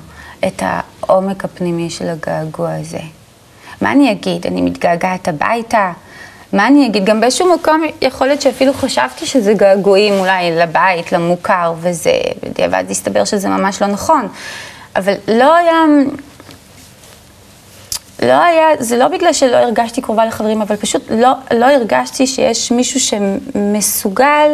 את 0.47 0.63
העומק 0.65 1.45
הפנימי 1.45 1.89
של 1.89 2.09
הגעגוע 2.09 2.73
הזה. 2.73 2.99
מה 3.81 3.91
אני 3.91 4.11
אגיד? 4.11 4.47
אני 4.47 4.61
מתגעגעת 4.61 5.27
הביתה? 5.27 5.91
מה 6.53 6.67
אני 6.67 6.87
אגיד? 6.87 7.05
גם 7.05 7.21
באיזשהו 7.21 7.55
מקום 7.55 7.83
יכול 8.01 8.27
להיות 8.27 8.41
שאפילו 8.41 8.73
חשבתי 8.73 9.25
שזה 9.25 9.53
געגועים 9.53 10.13
אולי 10.13 10.51
לבית, 10.51 11.11
למוכר 11.11 11.73
וזה, 11.81 12.11
בדיעבד 12.43 12.83
הסתבר 12.89 13.23
שזה 13.23 13.49
ממש 13.49 13.81
לא 13.81 13.87
נכון. 13.87 14.27
אבל 14.95 15.13
לא 15.27 15.55
היה... 15.55 15.73
לא 18.21 18.43
היה, 18.43 18.67
זה 18.79 18.97
לא 18.97 19.07
בגלל 19.07 19.33
שלא 19.33 19.55
הרגשתי 19.55 20.01
קרובה 20.01 20.25
לחברים, 20.25 20.61
אבל 20.61 20.75
פשוט 20.75 21.01
לא, 21.09 21.31
לא 21.51 21.65
הרגשתי 21.65 22.27
שיש 22.27 22.71
מישהו 22.71 22.99
שמסוגל 22.99 24.49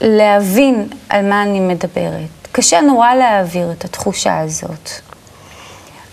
להבין 0.00 0.88
על 1.08 1.28
מה 1.28 1.42
אני 1.42 1.60
מדברת. 1.60 2.48
קשה 2.52 2.80
נורא 2.80 3.14
להעביר 3.14 3.72
את 3.72 3.84
התחושה 3.84 4.38
הזאת. 4.38 4.90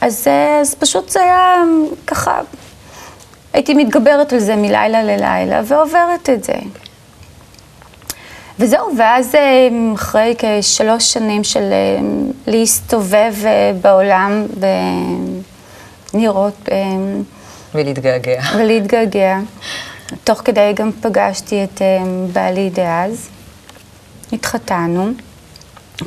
אז, 0.02 0.28
אה, 0.28 0.60
אז 0.60 0.76
פשוט 0.76 1.10
זה 1.10 1.24
היה 1.24 1.56
ככה, 2.08 2.42
הייתי 3.54 3.74
מתגברת 3.74 4.34
על 4.34 4.40
זה 4.40 4.56
מלילה 4.56 5.04
ללילה 5.04 5.62
ועוברת 5.66 6.30
את 6.30 6.44
זה. 6.44 6.54
וזהו, 8.60 8.98
ואז 8.98 9.36
אה, 9.36 9.70
אחרי 9.96 10.36
כשלוש 10.38 11.14
שנים 11.14 11.44
של 11.44 11.64
אה, 11.72 12.00
להסתובב 12.48 13.34
בעולם, 13.82 14.46
ו... 14.60 14.66
לראות 16.14 16.70
אה, 16.72 16.78
ולהתגעגע. 17.76 18.42
ולהתגעגע. 18.58 19.40
תוך 20.24 20.42
כדי 20.46 20.74
גם 20.76 20.92
פגשתי 21.02 21.64
את 21.64 21.82
אה, 21.82 21.98
בעלי 22.34 22.70
דאז, 22.70 23.30
התחתנו. 24.34 25.12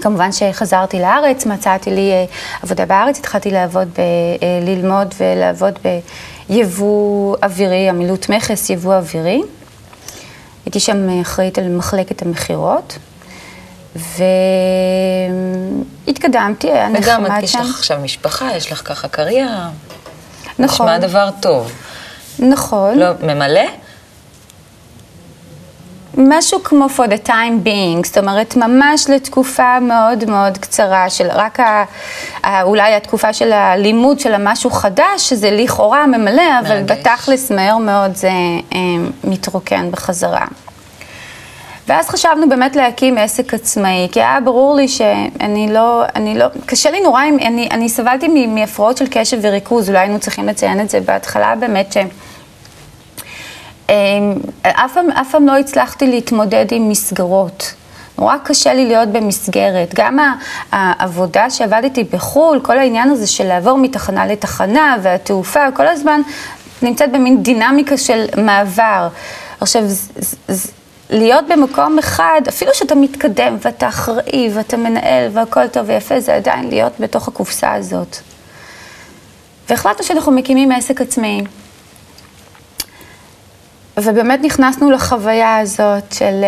כמובן 0.01 0.33
שחזרתי 0.33 0.99
לארץ, 1.01 1.47
מצאתי 1.47 1.91
לי 1.91 2.13
אה, 2.13 2.25
עבודה 2.63 2.87
בארץ, 2.87 3.19
התחלתי 3.19 3.51
לעבוד, 3.51 3.89
ב, 3.89 3.99
אה, 3.99 4.61
ללמוד 4.63 5.15
ולעבוד 5.21 5.79
ביבוא 6.49 7.37
אווירי, 7.43 7.89
עמילות 7.89 8.29
מכס, 8.29 8.71
יבוא 8.71 8.95
אווירי. 8.95 9.43
הייתי 10.67 10.81
שם 10.81 11.21
אחראית 11.21 11.59
על 11.59 11.69
מחלקת 11.77 12.23
המכירות, 12.23 12.99
והתקדמתי, 16.07 16.73
היה 16.73 16.89
נחמד 16.89 17.05
שם. 17.05 17.23
וגם 17.25 17.45
יש 17.45 17.55
לך 17.55 17.77
עכשיו 17.79 17.99
משפחה, 18.03 18.57
יש 18.57 18.73
לך 18.73 18.83
ככה 18.85 19.09
קריירה. 19.09 19.69
נכון. 20.59 20.87
נשמע 20.87 20.99
דבר 20.99 21.29
טוב. 21.41 21.73
נכון. 22.39 22.99
לא, 22.99 23.07
ממלא? 23.23 23.61
משהו 26.17 26.63
כמו 26.65 26.87
for 26.97 27.09
the 27.09 27.29
time 27.29 27.67
being, 27.67 28.07
זאת 28.07 28.19
אומרת, 28.19 28.57
ממש 28.57 29.07
לתקופה 29.09 29.81
מאוד 29.81 30.25
מאוד 30.25 30.59
קצרה 30.59 31.11
של 31.11 31.29
רק 31.31 31.61
ה, 31.61 31.85
ה, 32.43 32.63
אולי 32.63 32.95
התקופה 32.95 33.33
של 33.33 33.53
הלימוד 33.53 34.21
של 34.21 34.35
המשהו 34.35 34.71
חדש, 34.71 35.29
שזה 35.29 35.51
לכאורה 35.51 36.07
ממלא, 36.07 36.43
אבל 36.61 36.81
מרגש. 36.81 36.99
בתכלס 36.99 37.51
מהר 37.51 37.77
מאוד 37.77 38.15
זה 38.15 38.31
אה, 38.75 38.79
מתרוקן 39.25 39.91
בחזרה. 39.91 40.47
ואז 41.89 42.09
חשבנו 42.09 42.49
באמת 42.49 42.77
להקים 42.77 43.19
עסק 43.19 43.55
עצמאי, 43.55 44.09
כי 44.13 44.21
היה 44.21 44.41
ברור 44.45 44.75
לי 44.75 44.89
שאני 44.89 45.73
לא, 45.73 46.03
אני 46.17 46.39
לא, 46.39 46.47
קשה 46.67 46.91
לי 46.91 47.01
נורא, 47.01 47.23
אני, 47.25 47.69
אני 47.71 47.89
סבלתי 47.89 48.47
מהפרעות 48.47 48.97
של 48.97 49.05
קשב 49.11 49.39
וריכוז, 49.43 49.89
אולי 49.89 49.99
היינו 49.99 50.19
צריכים 50.21 50.47
לציין 50.47 50.81
את 50.81 50.91
זה 50.91 51.01
בהתחלה, 51.01 51.55
באמת 51.57 51.93
ש... 51.93 51.97
אמ, 53.89 53.95
אף 54.63 54.95
פעם, 54.95 55.11
אף 55.11 55.31
פעם 55.31 55.47
לא 55.47 55.57
הצלחתי 55.59 56.07
להתמודד 56.07 56.67
עם 56.71 56.89
מסגרות. 56.89 57.75
נורא 58.19 58.37
קשה 58.45 58.75
לי 58.75 58.87
להיות 58.87 59.09
במסגרת. 59.09 59.95
גם 59.95 60.19
העבודה 60.73 61.51
שעבדתי 61.51 62.05
בחו"ל, 62.05 62.61
כל 62.63 62.79
העניין 62.79 63.11
הזה 63.11 63.27
של 63.27 63.45
לעבור 63.45 63.79
מתחנה 63.79 64.27
לתחנה 64.27 64.97
והתעופה, 65.03 65.61
כל 65.75 65.87
הזמן 65.87 66.21
נמצאת 66.83 67.13
במין 67.13 67.43
דינמיקה 67.43 67.97
של 67.97 68.25
מעבר. 68.37 69.09
עכשיו, 69.61 69.83
ז- 69.87 70.09
ז- 70.19 70.37
ז- 70.49 70.71
להיות 71.13 71.45
במקום 71.49 71.99
אחד, 71.99 72.41
אפילו 72.49 72.71
שאתה 72.75 72.95
מתקדם 72.95 73.57
ואתה 73.61 73.89
אחראי 73.89 74.51
ואתה 74.55 74.77
מנהל 74.77 75.29
והכל 75.33 75.69
טוב 75.69 75.89
ויפה, 75.89 76.21
זה 76.21 76.35
עדיין 76.35 76.69
להיות 76.69 76.93
בתוך 77.01 77.29
הקופסה 77.29 77.73
הזאת. 77.73 78.17
והחלטנו 79.69 80.05
שאנחנו 80.05 80.33
מקימים 80.33 80.73
עסק 80.73 81.01
עצמאי. 81.01 81.45
ובאמת 83.97 84.41
נכנסנו 84.43 84.91
לחוויה 84.91 85.59
הזאת 85.59 86.13
של 86.13 86.25
אה, 86.25 86.47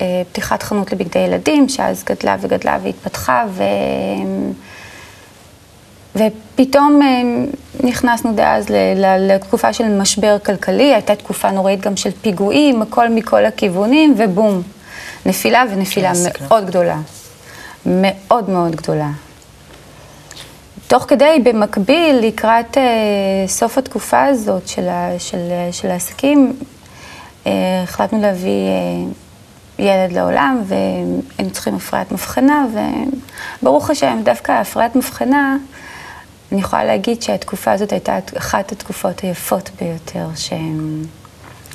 אה, 0.00 0.22
פתיחת 0.32 0.62
חנות 0.62 0.92
לבגדי 0.92 1.18
ילדים, 1.18 1.68
שאז 1.68 2.04
גדלה 2.04 2.36
וגדלה 2.40 2.78
והתפתחה, 2.82 3.44
ו... 3.48 3.62
ופתאום 6.16 7.02
אה, 7.02 7.22
נכנסנו 7.88 8.34
דאז 8.34 8.66
לתקופה 9.18 9.72
של 9.72 9.88
משבר 9.88 10.36
כלכלי, 10.38 10.94
הייתה 10.94 11.14
תקופה 11.14 11.50
נוראית 11.50 11.80
גם 11.80 11.96
של 11.96 12.10
פיגועים, 12.22 12.82
הכל 12.82 13.08
מכל 13.08 13.44
הכיוונים, 13.44 14.14
ובום, 14.18 14.62
נפילה 15.26 15.64
ונפילה 15.70 16.08
קלאסיקה. 16.08 16.44
מאוד 16.48 16.66
גדולה. 16.66 16.96
מאוד 17.86 18.50
מאוד 18.50 18.76
גדולה. 18.76 19.10
תוך 20.86 21.04
כדי, 21.08 21.38
במקביל, 21.42 22.16
לקראת 22.16 22.78
אה, 22.78 22.82
סוף 23.46 23.78
התקופה 23.78 24.24
הזאת 24.24 24.68
של, 24.68 24.88
ה, 24.88 25.10
של, 25.18 25.38
אה, 25.50 25.68
של 25.72 25.90
העסקים, 25.90 26.52
אה, 27.46 27.52
החלטנו 27.82 28.20
להביא 28.20 28.50
אה, 28.50 29.84
ילד 29.84 30.12
לעולם, 30.12 30.62
והיינו 30.66 31.52
צריכים 31.52 31.74
הפריית 31.74 32.12
מבחנה, 32.12 32.66
וברוך 33.62 33.90
השם, 33.90 34.20
דווקא 34.22 34.52
הפריית 34.52 34.96
מבחנה, 34.96 35.56
אני 36.52 36.60
יכולה 36.60 36.84
להגיד 36.84 37.22
שהתקופה 37.22 37.72
הזאת 37.72 37.92
הייתה 37.92 38.18
אחת 38.38 38.72
התקופות 38.72 39.20
היפות 39.20 39.70
ביותר, 39.80 40.26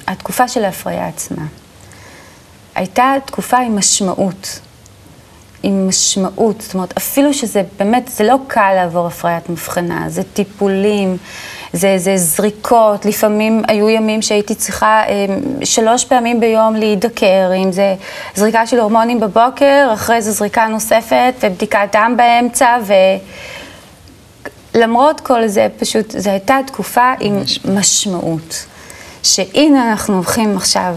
התקופה 0.08 0.48
של 0.48 0.66
ההפריה 0.66 1.08
עצמה. 1.08 1.46
הייתה 2.76 3.14
תקופה 3.26 3.58
עם 3.58 3.78
משמעות. 3.78 4.60
עם 5.64 5.88
משמעות, 5.88 6.62
זאת 6.62 6.74
אומרת, 6.74 6.98
אפילו 6.98 7.34
שזה 7.34 7.62
באמת, 7.80 8.08
זה 8.08 8.24
לא 8.24 8.36
קל 8.48 8.74
לעבור 8.76 9.08
הפריית 9.08 9.50
מבחנה, 9.50 10.10
זה 10.10 10.24
טיפולים, 10.24 11.18
זה, 11.74 11.98
זה 11.98 12.18
זריקות, 12.18 13.06
לפעמים 13.06 13.64
היו 13.68 13.90
ימים 13.90 14.22
שהייתי 14.22 14.56
צריכה 14.56 15.04
אה, 15.08 15.26
שלוש 15.64 16.06
פעמים 16.06 16.40
ביום 16.40 16.76
להידקר, 16.76 17.52
אם 17.64 17.72
זה 17.72 17.96
זריקה 18.36 18.68
של 18.68 18.80
הורמונים 18.80 19.20
בבוקר, 19.20 19.90
אחרי 19.94 20.22
זה 20.22 20.32
זריקה 20.32 20.68
נוספת 20.68 21.34
ובדיקת 21.42 21.90
דם 21.92 22.14
באמצע, 22.18 22.78
ולמרות 24.78 25.20
כל 25.20 25.48
זה, 25.48 25.68
פשוט, 25.80 26.12
זו 26.12 26.30
הייתה 26.30 26.58
תקופה 26.68 27.14
עם 27.20 27.40
משמעות. 27.66 28.66
שהנה 29.24 29.92
אנחנו 29.92 30.16
הולכים 30.16 30.58
עכשיו 30.58 30.96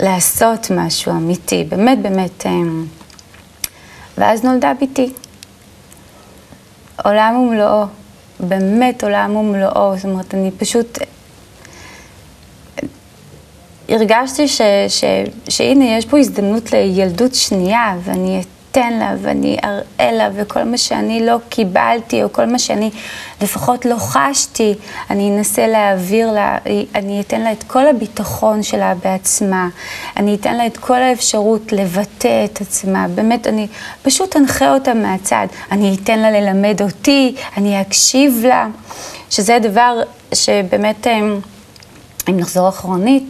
לעשות 0.00 0.70
משהו 0.70 1.12
אמיתי, 1.12 1.64
באמת 1.68 1.98
באמת... 2.02 2.46
אה, 2.46 2.52
ואז 4.18 4.44
נולדה 4.44 4.72
בתי. 4.82 5.12
עולם 7.04 7.36
ומלואו, 7.36 7.84
באמת 8.40 9.04
עולם 9.04 9.36
ומלואו, 9.36 9.96
זאת 9.96 10.04
אומרת, 10.04 10.34
אני 10.34 10.50
פשוט 10.50 10.98
הרגשתי 13.88 14.48
ש, 14.48 14.60
ש, 14.88 15.04
שהנה, 15.48 15.84
יש 15.84 16.06
פה 16.06 16.18
הזדמנות 16.18 16.72
לילדות 16.72 17.34
שנייה, 17.34 17.96
ואני 18.04 18.42
אתן 18.78 18.98
לה, 18.98 19.14
ואני 19.22 19.56
אראה 19.64 20.12
לה, 20.12 20.28
וכל 20.34 20.64
מה 20.64 20.78
שאני 20.78 21.26
לא 21.26 21.36
קיבלתי, 21.48 22.22
או 22.22 22.32
כל 22.32 22.46
מה 22.46 22.58
שאני 22.58 22.90
לפחות 23.42 23.84
לא 23.84 23.96
חשתי, 23.98 24.74
אני 25.10 25.36
אנסה 25.36 25.66
להעביר 25.66 26.32
לה, 26.32 26.58
אני 26.94 27.20
אתן 27.20 27.40
לה 27.40 27.52
את 27.52 27.62
כל 27.62 27.86
הביטחון 27.86 28.62
שלה 28.62 28.94
בעצמה, 28.94 29.68
אני 30.16 30.34
אתן 30.34 30.56
לה 30.56 30.66
את 30.66 30.76
כל 30.76 31.02
האפשרות 31.02 31.72
לבטא 31.72 32.44
את 32.44 32.60
עצמה, 32.60 33.06
באמת, 33.14 33.46
אני 33.46 33.66
פשוט 34.02 34.36
אנחה 34.36 34.74
אותה 34.74 34.94
מהצד, 34.94 35.46
אני 35.72 35.96
אתן 36.02 36.18
לה 36.18 36.30
ללמד 36.30 36.82
אותי, 36.82 37.34
אני 37.56 37.80
אקשיב 37.80 38.44
לה, 38.48 38.66
שזה 39.30 39.58
דבר 39.62 40.02
שבאמת, 40.34 41.06
אם 42.28 42.36
נחזור 42.36 42.68
אחרונית, 42.68 43.24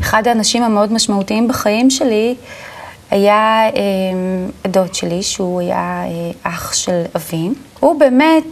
אחד 0.00 0.28
האנשים 0.28 0.62
המאוד 0.62 0.92
משמעותיים 0.92 1.48
בחיים 1.48 1.90
שלי 1.90 2.34
היה 3.10 3.68
אה, 3.68 3.72
הדוד 4.64 4.94
שלי, 4.94 5.22
שהוא 5.22 5.60
היה 5.60 6.04
אה, 6.06 6.30
אח 6.42 6.72
של 6.72 7.02
אבי. 7.16 7.48
הוא 7.80 8.00
באמת 8.00 8.44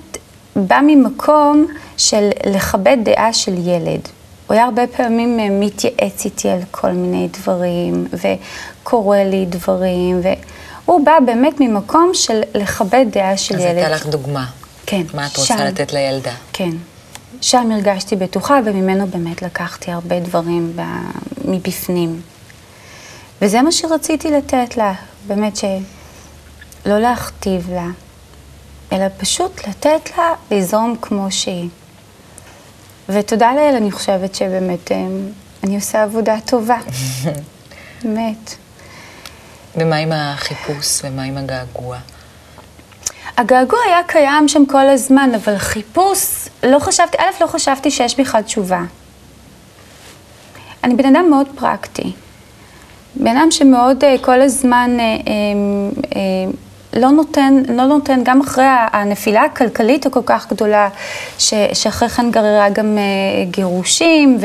בא 0.56 0.80
ממקום 0.86 1.66
של 1.96 2.30
לכבד 2.46 2.96
דעה 3.02 3.32
של 3.32 3.68
ילד. 3.68 4.00
הוא 4.46 4.54
היה 4.54 4.64
הרבה 4.64 4.86
פעמים 4.86 5.40
אה, 5.40 5.48
מתייעץ 5.50 6.24
איתי 6.24 6.48
על 6.48 6.60
כל 6.70 6.90
מיני 6.90 7.28
דברים, 7.28 8.06
וקורא 8.12 9.18
לי 9.18 9.46
דברים, 9.48 10.20
והוא 10.22 11.04
בא 11.04 11.12
באמת 11.26 11.60
ממקום 11.60 12.10
של 12.14 12.40
לכבד 12.54 13.06
דעה 13.10 13.36
של 13.36 13.54
אז 13.54 13.60
ילד. 13.60 13.76
הייתה 13.76 13.88
לך 13.88 14.06
דוגמה. 14.06 14.46
כן, 14.86 15.02
מה 15.14 15.26
את 15.26 15.36
רוצה 15.36 15.58
שם. 15.58 15.64
לתת 15.64 15.92
לילדה? 15.92 16.32
כן. 16.52 16.70
שם 17.40 17.70
הרגשתי 17.72 18.16
בטוחה, 18.16 18.60
וממנו 18.64 19.06
באמת 19.06 19.42
לקחתי 19.42 19.90
הרבה 19.90 20.20
דברים 20.20 20.72
ב... 20.76 20.82
מבפנים. 21.44 22.20
וזה 23.42 23.62
מה 23.62 23.72
שרציתי 23.72 24.30
לתת 24.30 24.76
לה, 24.76 24.92
באמת 25.26 25.56
שלא 25.56 26.98
להכתיב 26.98 27.70
לה, 27.70 27.86
אלא 28.92 29.06
פשוט 29.18 29.68
לתת 29.68 30.16
לה 30.16 30.32
לזרום 30.50 30.96
כמו 31.02 31.26
שהיא. 31.30 31.68
ותודה 33.08 33.52
לאל, 33.54 33.74
אני 33.76 33.90
חושבת 33.90 34.34
שבאמת 34.34 34.92
אה, 34.92 35.06
אני 35.64 35.74
עושה 35.74 36.02
עבודה 36.02 36.36
טובה. 36.46 36.78
באמת. 38.02 38.54
ומה 39.74 39.96
עם 39.96 40.12
החיפוש 40.12 41.00
ומה 41.04 41.22
עם 41.22 41.36
הגעגוע? 41.36 41.98
הגעגוע 43.36 43.78
היה 43.86 44.00
קיים 44.06 44.48
שם 44.48 44.66
כל 44.66 44.88
הזמן, 44.88 45.30
אבל 45.34 45.58
חיפוש, 45.58 46.48
לא 46.62 46.78
חשבתי, 46.78 47.18
א', 47.18 47.42
לא 47.42 47.46
חשבתי 47.46 47.90
שיש 47.90 48.20
בכלל 48.20 48.42
תשובה. 48.42 48.82
אני 50.84 50.94
בן 50.94 51.16
אדם 51.16 51.30
מאוד 51.30 51.46
פרקטי. 51.56 52.12
בן 53.16 53.36
אדם 53.36 53.50
שמאוד 53.50 54.04
uh, 54.04 54.24
כל 54.24 54.40
הזמן 54.40 54.96
um, 55.24 55.24
uh, 56.04 56.16
לא 56.96 57.10
נותן, 57.10 57.62
לא 57.68 57.84
נותן, 57.84 58.20
גם 58.24 58.40
אחרי 58.40 58.64
הנפילה 58.68 59.42
הכלכלית 59.42 60.06
הכל 60.06 60.20
כך 60.26 60.52
גדולה, 60.52 60.88
ש, 61.38 61.54
שאחרי 61.72 62.08
כן 62.08 62.30
גררה 62.30 62.68
גם 62.68 62.98
גירושים, 63.50 64.38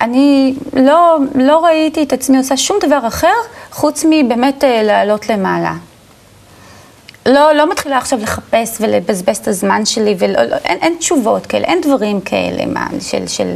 ואני 0.00 0.54
לא, 0.72 1.18
לא 1.34 1.64
ראיתי 1.64 2.02
את 2.02 2.12
עצמי 2.12 2.38
עושה 2.38 2.56
שום 2.56 2.76
דבר 2.80 3.06
אחר, 3.06 3.34
חוץ 3.70 4.04
מבאמת 4.10 4.64
לעלות 4.66 5.28
למעלה. 5.28 5.72
לא 7.26 7.32
לא, 7.32 7.52
לא 7.52 7.70
מתחילה 7.70 7.98
עכשיו 7.98 8.18
לחפש 8.22 8.76
ולבזבז 8.80 9.36
את 9.36 9.48
הזמן 9.48 9.86
שלי, 9.86 10.14
ולא, 10.18 10.42
לא, 10.42 10.56
אין, 10.64 10.78
אין 10.82 10.96
תשובות 10.98 11.46
כאלה, 11.46 11.64
אין 11.64 11.80
דברים 11.80 12.20
כאלה, 12.20 12.66
מה, 12.66 12.86
של, 13.00 13.26
של 13.26 13.54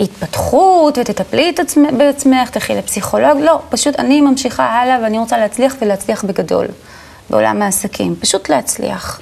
התפתחות, 0.00 0.98
ותטפלי 0.98 1.50
את 1.50 1.60
עצמך, 1.60 1.90
בעצמך, 1.98 2.50
תלכי 2.50 2.74
לפסיכולוג, 2.74 3.38
לא, 3.38 3.60
פשוט 3.68 3.96
אני 3.98 4.20
ממשיכה 4.20 4.64
הלאה 4.64 4.98
ואני 5.02 5.18
רוצה 5.18 5.38
להצליח 5.38 5.74
ולהצליח 5.80 6.24
בגדול 6.24 6.66
בעולם 7.30 7.62
העסקים, 7.62 8.16
פשוט 8.20 8.48
להצליח. 8.48 9.20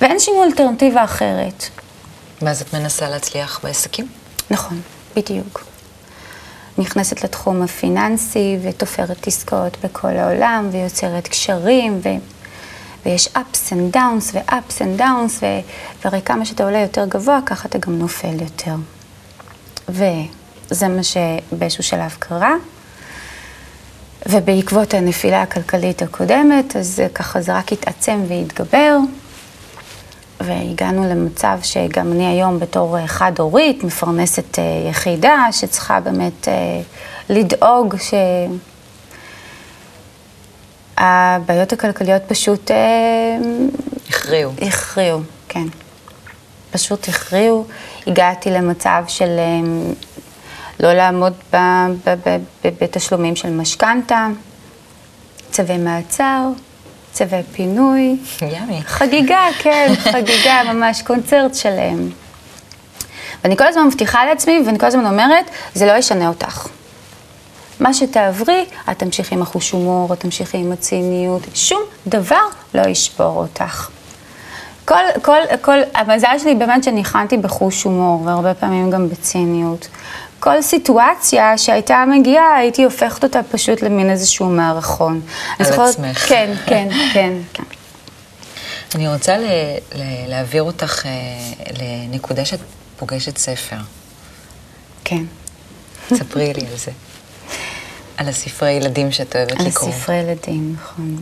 ואין 0.00 0.18
שום 0.18 0.42
אלטרנטיבה 0.42 1.04
אחרת. 1.04 1.64
ואז 2.42 2.60
את 2.62 2.74
מנסה 2.74 3.10
להצליח 3.10 3.60
בעסקים? 3.62 4.08
נכון, 4.50 4.80
בדיוק. 5.16 5.64
נכנסת 6.78 7.24
לתחום 7.24 7.62
הפיננסי 7.62 8.58
ותופרת 8.62 9.26
עסקאות 9.26 9.76
בכל 9.84 10.16
העולם 10.16 10.68
ויוצרת 10.72 11.28
קשרים 11.28 12.00
ו... 12.02 12.08
ויש 13.06 13.28
ups 13.36 13.72
and 13.72 13.96
downs 13.96 14.34
ו-ups 14.34 14.78
and 14.78 15.00
downs 15.00 15.42
ו... 15.42 15.46
והרי 16.04 16.22
כמה 16.22 16.44
שאתה 16.44 16.64
עולה 16.64 16.78
יותר 16.78 17.04
גבוה 17.04 17.40
ככה 17.46 17.68
אתה 17.68 17.78
גם 17.78 17.98
נופל 17.98 18.42
יותר. 18.42 18.74
וזה 19.88 20.88
מה 20.88 21.02
שבאיזשהו 21.02 21.82
שלב 21.82 22.16
קרה. 22.18 22.54
ובעקבות 24.28 24.94
הנפילה 24.94 25.42
הכלכלית 25.42 26.02
הקודמת, 26.02 26.76
אז 26.76 27.02
ככה 27.14 27.40
זה 27.40 27.58
רק 27.58 27.72
התעצם 27.72 28.22
והתגבר. 28.28 28.98
והגענו 30.40 31.04
למצב 31.04 31.58
שגם 31.62 32.12
אני 32.12 32.26
היום 32.26 32.58
בתור 32.58 32.98
אה, 32.98 33.06
חד-הורית, 33.06 33.84
מפרנסת 33.84 34.58
אה, 34.58 34.64
יחידה, 34.90 35.46
שצריכה 35.52 36.00
באמת 36.00 36.48
אה, 36.48 36.80
לדאוג 37.28 37.94
שהבעיות 40.96 41.72
הכלכליות 41.72 42.22
פשוט... 42.28 42.70
הכריעו. 44.08 44.52
הכריעו, 44.62 45.20
כן. 45.48 45.66
פשוט 46.70 47.08
הכריעו. 47.08 47.66
הגעתי 48.06 48.50
למצב 48.50 49.04
של 49.08 49.38
לא 50.80 50.92
לעמוד 50.92 51.32
בתשלומים 52.64 53.36
של 53.36 53.50
משכנתה, 53.50 54.26
צווי 55.50 55.78
מעצר. 55.78 56.48
צווי 57.16 57.42
פינוי. 57.52 58.16
ימי. 58.42 58.82
חגיגה, 58.84 59.48
כן, 59.58 59.92
חגיגה, 60.12 60.62
ממש 60.72 61.02
קונצרט 61.02 61.54
שלם. 61.54 62.08
ואני 63.44 63.56
כל 63.56 63.66
הזמן 63.66 63.86
מבטיחה 63.86 64.24
לעצמי, 64.24 64.62
ואני 64.66 64.78
כל 64.78 64.86
הזמן 64.86 65.06
אומרת, 65.06 65.44
זה 65.74 65.86
לא 65.86 65.92
ישנה 65.92 66.28
אותך. 66.28 66.68
מה 67.80 67.94
שתעברי, 67.94 68.64
את 68.90 68.98
תמשיכי 68.98 69.34
עם 69.34 69.42
החוש 69.42 69.70
הומור, 69.70 70.12
את 70.12 70.20
תמשיכי 70.20 70.58
עם 70.58 70.72
הציניות, 70.72 71.42
שום 71.54 71.82
דבר 72.06 72.42
לא 72.74 72.82
ישבור 72.82 73.36
אותך. 73.36 73.88
כל, 74.86 74.94
כל, 75.22 75.38
כל, 75.60 75.78
המזל 75.94 76.38
שלי 76.42 76.54
באמת 76.54 76.84
שניחנתי 76.84 77.36
בחוש 77.36 77.82
הומור, 77.82 78.22
והרבה 78.24 78.54
פעמים 78.54 78.90
גם 78.90 79.08
בציניות. 79.08 79.88
כל 80.40 80.62
סיטואציה 80.62 81.58
שהייתה 81.58 82.04
מגיעה, 82.08 82.56
הייתי 82.56 82.84
הופכת 82.84 83.24
אותה 83.24 83.40
פשוט 83.50 83.82
למין 83.82 84.10
איזשהו 84.10 84.46
מערכון. 84.46 85.20
על 85.58 85.66
זוכרת, 85.66 85.88
עצמך. 85.88 86.18
כן, 86.28 86.54
כן, 86.66 86.88
כן, 87.14 87.32
כן. 87.52 87.62
אני 88.94 89.08
רוצה 89.08 89.36
ל- 89.38 89.44
ל- 89.94 90.28
להעביר 90.30 90.62
אותך 90.62 91.06
אה, 91.06 91.10
לנקודה 92.10 92.44
שאת 92.44 92.60
פוגשת 92.96 93.38
ספר. 93.38 93.76
כן. 95.04 95.22
ספרי 96.14 96.52
לי 96.54 96.66
על 96.70 96.76
זה. 96.76 96.90
על 98.16 98.28
הספרי 98.28 98.70
ילדים 98.72 99.12
שאת 99.12 99.36
אוהבת 99.36 99.60
על 99.60 99.66
לקרוא. 99.66 99.88
על 99.88 99.94
ספרי 99.94 100.16
ילדים, 100.16 100.76
נכון. 100.82 101.16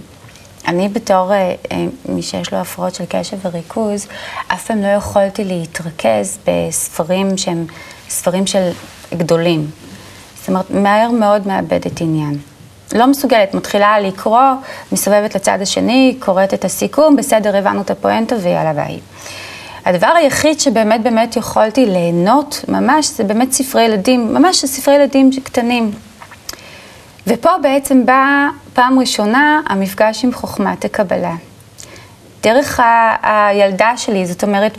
אני 0.68 0.88
בתור 0.88 1.32
אה, 1.32 1.54
אה, 1.72 1.84
מי 2.08 2.22
שיש 2.22 2.52
לו 2.52 2.58
הפרעות 2.58 2.94
של 2.94 3.04
קשב 3.08 3.36
וריכוז, 3.42 4.06
אף 4.48 4.66
פעם 4.66 4.82
לא 4.82 4.86
יכולתי 4.86 5.44
להתרכז 5.44 6.38
בספרים 6.46 7.38
שהם 7.38 7.66
ספרים 8.08 8.46
של 8.46 8.70
גדולים. 9.14 9.70
זאת 10.38 10.48
אומרת, 10.48 10.70
מהר 10.70 11.10
מאוד 11.10 11.46
מאבדת 11.46 12.00
עניין. 12.00 12.38
לא 12.94 13.06
מסוגלת, 13.06 13.54
מתחילה 13.54 14.00
לקרוא, 14.00 14.50
מסתובבת 14.92 15.34
לצד 15.34 15.58
השני, 15.60 16.16
קוראת 16.18 16.54
את 16.54 16.64
הסיכום, 16.64 17.16
בסדר, 17.16 17.56
הבנו 17.56 17.80
את 17.80 17.90
הפואנטה 17.90 18.36
ויאללה 18.42 18.72
ביי. 18.72 19.00
הדבר 19.84 20.06
היחיד 20.06 20.60
שבאמת 20.60 21.02
באמת 21.02 21.36
יכולתי 21.36 21.86
ליהנות 21.86 22.64
ממש, 22.68 23.06
זה 23.06 23.24
באמת 23.24 23.52
ספרי 23.52 23.82
ילדים, 23.82 24.34
ממש 24.34 24.64
ספרי 24.64 24.94
ילדים 24.94 25.30
קטנים. 25.44 25.90
ופה 27.26 27.50
בעצם 27.62 28.06
באה 28.06 28.48
פעם 28.74 28.98
ראשונה 28.98 29.60
המפגש 29.66 30.24
עם 30.24 30.32
חוכמת 30.32 30.84
הקבלה. 30.84 31.34
דרך 32.42 32.80
ה- 32.80 33.16
הילדה 33.48 33.96
שלי, 33.96 34.26
זאת 34.26 34.44
אומרת, 34.44 34.72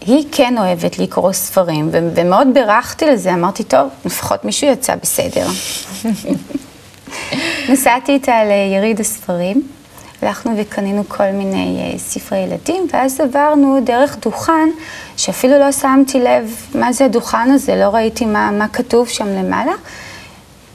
היא 0.00 0.24
כן 0.32 0.58
אוהבת 0.58 0.98
לקרוא 0.98 1.32
ספרים, 1.32 1.88
ו- 1.92 2.08
ומאוד 2.14 2.48
בירכתי 2.54 3.06
לזה, 3.06 3.34
אמרתי, 3.34 3.64
טוב, 3.64 3.88
לפחות 4.04 4.44
מישהו 4.44 4.68
יצא 4.68 4.94
בסדר. 5.02 5.46
נסעתי 7.68 8.12
איתה 8.12 8.32
ליריד 8.44 9.00
הספרים, 9.00 9.62
הלכנו 10.22 10.52
וקנינו 10.58 11.08
כל 11.08 11.30
מיני 11.32 11.92
uh, 11.94 11.98
ספרי 11.98 12.38
ילדים, 12.38 12.86
ואז 12.92 13.20
עברנו 13.20 13.80
דרך 13.84 14.16
דוכן, 14.22 14.68
שאפילו 15.16 15.58
לא 15.58 15.72
שמתי 15.72 16.20
לב 16.20 16.54
מה 16.74 16.92
זה 16.92 17.04
הדוכן 17.04 17.50
הזה, 17.50 17.76
לא 17.76 17.88
ראיתי 17.94 18.26
מה, 18.26 18.50
מה 18.50 18.68
כתוב 18.68 19.08
שם 19.08 19.26
למעלה, 19.26 19.72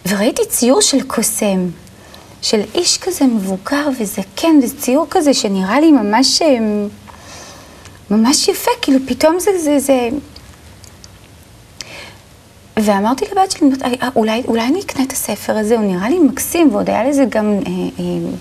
וראיתי 0.08 0.42
ציור 0.46 0.82
של 0.82 1.02
קוסם, 1.02 1.70
של 2.42 2.62
איש 2.76 2.98
כזה 2.98 3.26
מבוגר 3.26 3.88
וזקן, 4.00 4.60
וזה 4.64 4.78
ציור 4.78 5.08
כזה 5.10 5.34
שנראה 5.34 5.80
לי 5.80 5.92
ממש... 5.92 6.42
ממש 8.12 8.48
יפה, 8.48 8.72
כאילו 8.82 9.00
פתאום 9.08 9.40
זה, 9.40 9.52
זה, 9.60 9.80
זה... 9.80 10.10
ואמרתי 12.78 13.26
לבת 13.32 13.52
שלי, 13.52 13.70
אה, 13.84 14.10
אולי, 14.16 14.44
אולי 14.48 14.62
אני 14.62 14.82
אקנה 14.82 15.04
את 15.04 15.12
הספר 15.12 15.58
הזה, 15.58 15.76
הוא 15.76 15.84
נראה 15.84 16.10
לי 16.10 16.20
מקסים, 16.20 16.76
ועוד 16.76 16.90
היה 16.90 17.04
לזה 17.04 17.26
גם 17.30 17.46
אה, 17.46 17.72
אה, 18.00 18.32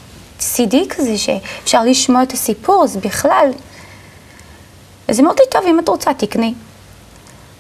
CD 0.41 0.77
כזה 0.89 1.19
שאפשר 1.19 1.85
לשמוע 1.85 2.23
את 2.23 2.33
הסיפור, 2.33 2.85
אז 2.85 2.97
בכלל. 2.97 3.51
אז 5.09 5.21
אמרתי, 5.21 5.43
טוב, 5.51 5.63
אם 5.67 5.79
את 5.79 5.89
רוצה, 5.89 6.15
תקני. 6.15 6.55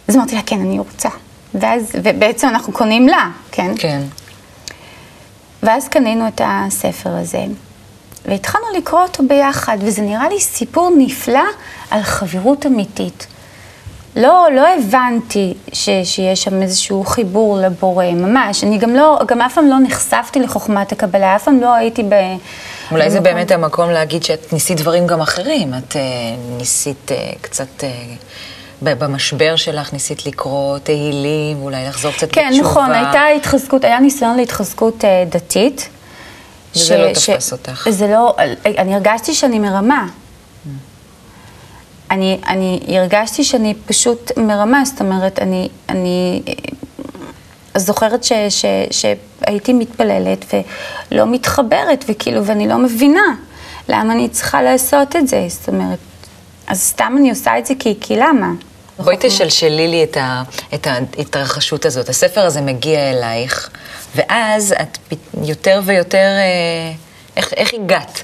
אז 0.09 0.17
אמרתי 0.17 0.35
לה, 0.35 0.43
כן, 0.43 0.61
אני 0.61 0.79
רוצה. 0.79 1.09
ואז, 1.55 1.93
ובעצם 2.03 2.49
אנחנו 2.49 2.73
קונים 2.73 3.09
לה, 3.09 3.31
כן? 3.53 3.73
כן. 3.79 4.01
ואז 5.63 5.89
קנינו 5.89 6.29
את 6.29 6.41
הספר 6.45 7.11
הזה. 7.11 7.45
והתחלנו 8.25 8.65
לקרוא 8.77 9.01
אותו 9.01 9.23
ביחד, 9.29 9.79
וזה 9.81 10.03
נראה 10.03 10.29
לי 10.29 10.41
סיפור 10.41 10.91
נפלא 10.99 11.45
על 11.91 12.03
חברות 12.03 12.67
אמיתית. 12.67 13.27
לא, 14.17 14.47
לא 14.55 14.67
הבנתי 14.75 15.55
ש, 15.73 15.89
שיש 16.05 16.43
שם 16.43 16.63
איזשהו 16.63 17.05
חיבור 17.05 17.59
לבורא, 17.59 18.05
ממש. 18.05 18.65
אני 18.65 18.79
גם 18.79 18.97
לא, 18.97 19.21
גם 19.27 19.43
אף 19.43 19.55
פעם 19.55 19.69
לא 19.69 19.77
נחשפתי 19.83 20.41
לחוכמת 20.41 20.93
הקבלה, 20.93 21.37
אף 21.37 21.45
פעם 21.45 21.61
לא 21.61 21.75
הייתי 21.75 22.03
ב... 22.03 22.15
אולי 22.91 23.11
זה 23.11 23.21
באמת 23.21 23.51
המקום 23.51 23.91
להגיד 23.91 24.23
שאת 24.23 24.53
ניסית 24.53 24.81
דברים 24.81 25.07
גם 25.07 25.21
אחרים. 25.21 25.75
את 25.75 25.93
uh, 25.93 25.97
ניסית 26.59 27.11
uh, 27.11 27.39
קצת... 27.41 27.81
Uh... 27.81 27.85
במשבר 28.83 29.57
שלך 29.57 29.93
ניסית 29.93 30.27
לקרוא 30.27 30.79
תהילים, 30.79 31.62
ואולי 31.62 31.85
לחזור 31.88 32.12
קצת 32.12 32.33
כן, 32.33 32.49
בתשובה. 32.51 32.64
כן, 32.64 32.71
נכון, 32.71 32.93
הייתה 32.93 33.27
התחזקות, 33.37 33.85
היה 33.85 34.01
ניסיון 34.01 34.37
להתחזקות 34.37 35.05
uh, 35.05 35.07
דתית. 35.29 35.88
וזה 36.77 36.85
ש, 36.85 36.91
לא 36.91 37.12
תפס 37.12 37.49
ש, 37.49 37.53
אותך. 37.53 37.88
זה 37.91 38.07
לא, 38.07 38.37
אני 38.64 38.95
הרגשתי 38.95 39.35
שאני 39.35 39.59
מרמה. 39.59 40.07
Mm. 40.07 40.69
אני, 42.11 42.38
אני 42.47 42.99
הרגשתי 42.99 43.45
שאני 43.45 43.75
פשוט 43.87 44.38
מרמה, 44.38 44.85
זאת 44.85 45.01
אומרת, 45.01 45.38
אני, 45.38 45.69
אני 45.88 46.43
זוכרת 47.77 48.25
ש, 48.25 48.33
ש, 48.49 48.64
שהייתי 48.91 49.73
מתפללת 49.73 50.55
ולא 51.12 51.27
מתחברת, 51.27 52.05
וכאילו, 52.09 52.45
ואני 52.45 52.69
לא 52.69 52.79
מבינה 52.79 53.35
למה 53.88 54.12
אני 54.12 54.29
צריכה 54.29 54.62
לעשות 54.62 55.17
את 55.17 55.29
זה, 55.29 55.47
זאת 55.49 55.69
אומרת, 55.69 55.99
אז 56.67 56.81
סתם 56.81 57.14
אני 57.19 57.31
עושה 57.31 57.59
את 57.59 57.67
זה 57.67 57.75
כי, 57.79 57.95
כי 58.01 58.17
למה? 58.17 58.53
בואי 58.99 59.17
תשלשלי 59.21 59.89
לי 59.89 60.05
את, 60.05 60.17
ה, 60.17 60.43
את 60.75 60.87
ההתרחשות 60.87 61.85
הזאת. 61.87 62.09
הספר 62.09 62.41
הזה 62.41 62.61
מגיע 62.61 63.11
אלייך, 63.11 63.71
ואז 64.17 64.75
את 64.83 64.99
יותר 65.45 65.81
ויותר, 65.85 66.19
אה, 66.19 66.93
איך, 67.37 67.53
איך 67.57 67.75
הגעת? 67.75 68.23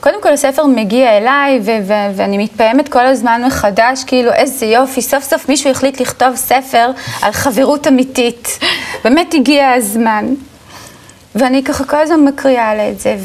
קודם 0.00 0.22
כל 0.22 0.32
הספר 0.32 0.66
מגיע 0.66 1.16
אליי, 1.16 1.60
ו- 1.62 1.86
ו- 1.86 2.16
ואני 2.16 2.38
מתפעמת 2.38 2.88
כל 2.88 3.06
הזמן 3.06 3.42
מחדש, 3.46 4.04
כאילו 4.06 4.32
איזה 4.32 4.66
יופי, 4.66 5.02
סוף 5.02 5.24
סוף 5.24 5.48
מישהו 5.48 5.70
החליט 5.70 6.00
לכתוב 6.00 6.36
ספר 6.36 6.90
על 7.22 7.32
חברות 7.32 7.86
אמיתית. 7.86 8.58
באמת 9.04 9.34
הגיע 9.34 9.72
הזמן. 9.72 10.34
ואני 11.34 11.64
ככה 11.64 11.84
כל 11.84 11.96
הזמן 11.96 12.20
מקריאה 12.20 12.74
לה 12.74 12.90
את 12.90 13.00
זה, 13.00 13.16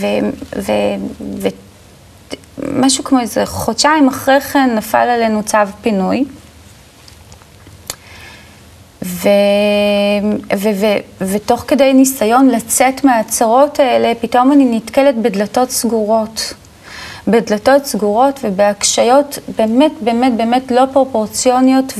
ומשהו 2.57 3.03
כמו 3.03 3.19
איזה 3.19 3.45
חודשיים 3.45 4.07
אחרי 4.07 4.41
כן 4.41 4.69
נפל 4.75 4.97
עלינו 4.97 5.43
צו 5.43 5.57
פינוי. 5.81 6.25
ו, 9.03 9.29
ו, 10.57 10.69
ו, 10.75 10.85
ותוך 11.21 11.63
כדי 11.67 11.93
ניסיון 11.93 12.49
לצאת 12.49 13.03
מהצרות 13.03 13.79
האלה, 13.79 14.13
פתאום 14.21 14.51
אני 14.51 14.65
נתקלת 14.77 15.17
בדלתות 15.17 15.69
סגורות. 15.69 16.53
בדלתות 17.27 17.85
סגורות 17.85 18.39
ובהקשיות 18.43 19.39
באמת, 19.57 19.91
באמת, 20.01 20.33
באמת 20.37 20.71
לא 20.71 20.83
פרופורציוניות 20.93 21.93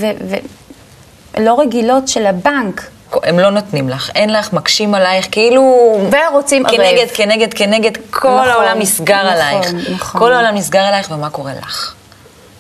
ולא 1.38 1.60
רגילות 1.60 2.08
של 2.08 2.26
הבנק. 2.26 2.90
הם 3.24 3.40
לא 3.40 3.50
נותנים 3.50 3.90
לך, 3.90 4.10
אין 4.16 4.34
לך, 4.34 4.54
מקשים 4.54 4.96
עלייך, 4.96 5.28
כאילו... 5.32 5.98
ורוצים 6.12 6.66
ערב. 6.66 6.76
כנגד, 6.76 7.08
כנגד, 7.14 7.54
כנגד, 7.54 7.92
כל 8.10 8.28
נכון, 8.28 8.48
העולם 8.48 8.80
נסגר 8.80 9.16
נכון, 9.16 9.28
עלייך. 9.28 9.74
נכון. 9.92 10.22
כל 10.22 10.34
העולם 10.34 10.56
נסגר 10.56 10.80
עלייך, 10.80 11.12
ומה 11.12 11.30
קורה 11.30 11.52
לך? 11.62 11.94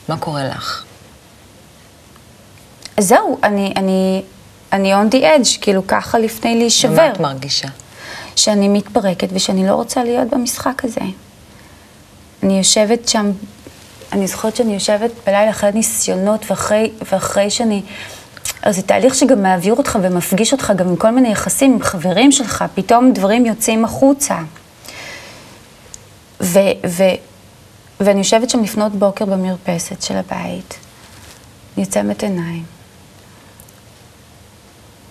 מה 0.10 0.17
קורה 0.17 0.43
לך? 0.43 0.84
זהו, 2.99 3.38
אני, 3.43 3.73
אני, 3.75 4.21
אני 4.73 4.93
on 4.93 5.13
the 5.13 5.21
edge, 5.21 5.62
כאילו 5.62 5.88
ככה 5.88 6.19
לפני 6.19 6.56
להישבר. 6.56 6.91
ומה 6.91 7.12
את 7.12 7.19
מרגישה? 7.19 7.67
שאני 8.36 8.69
מתפרקת 8.69 9.27
ושאני 9.34 9.67
לא 9.67 9.73
רוצה 9.73 10.04
להיות 10.04 10.30
במשחק 10.30 10.86
הזה. 10.86 11.01
אני 12.43 12.58
יושבת 12.58 13.10
שם, 13.10 13.32
אני 14.12 14.27
זוכרת 14.27 14.56
שאני 14.56 14.73
יושבת 14.73 15.12
בלילה 15.25 15.49
אחרי 15.49 15.71
ניסיונות 15.73 16.51
ואחרי, 16.51 16.91
ואחרי 17.12 17.49
שאני... 17.49 17.82
אז 18.62 18.75
זה 18.75 18.82
תהליך 18.82 19.15
שגם 19.15 19.43
מעביר 19.43 19.73
אותך 19.73 19.99
ומפגיש 20.01 20.51
אותך 20.51 20.73
גם 20.75 20.88
עם 20.88 20.95
כל 20.95 21.12
מיני 21.12 21.32
יחסים 21.32 21.73
עם 21.73 21.82
חברים 21.82 22.32
שלך, 22.32 22.65
פתאום 22.75 23.13
דברים 23.13 23.45
יוצאים 23.45 23.86
החוצה. 23.86 24.38
ו, 26.41 26.60
ו, 26.88 27.04
ואני 27.99 28.19
יושבת 28.19 28.49
שם 28.49 28.63
לפנות 28.63 28.91
בוקר 28.91 29.25
במרפסת 29.25 30.01
של 30.01 30.15
הבית, 30.17 30.73
אני 31.77 31.86
עוצמת 31.86 32.23
עיניים, 32.23 32.63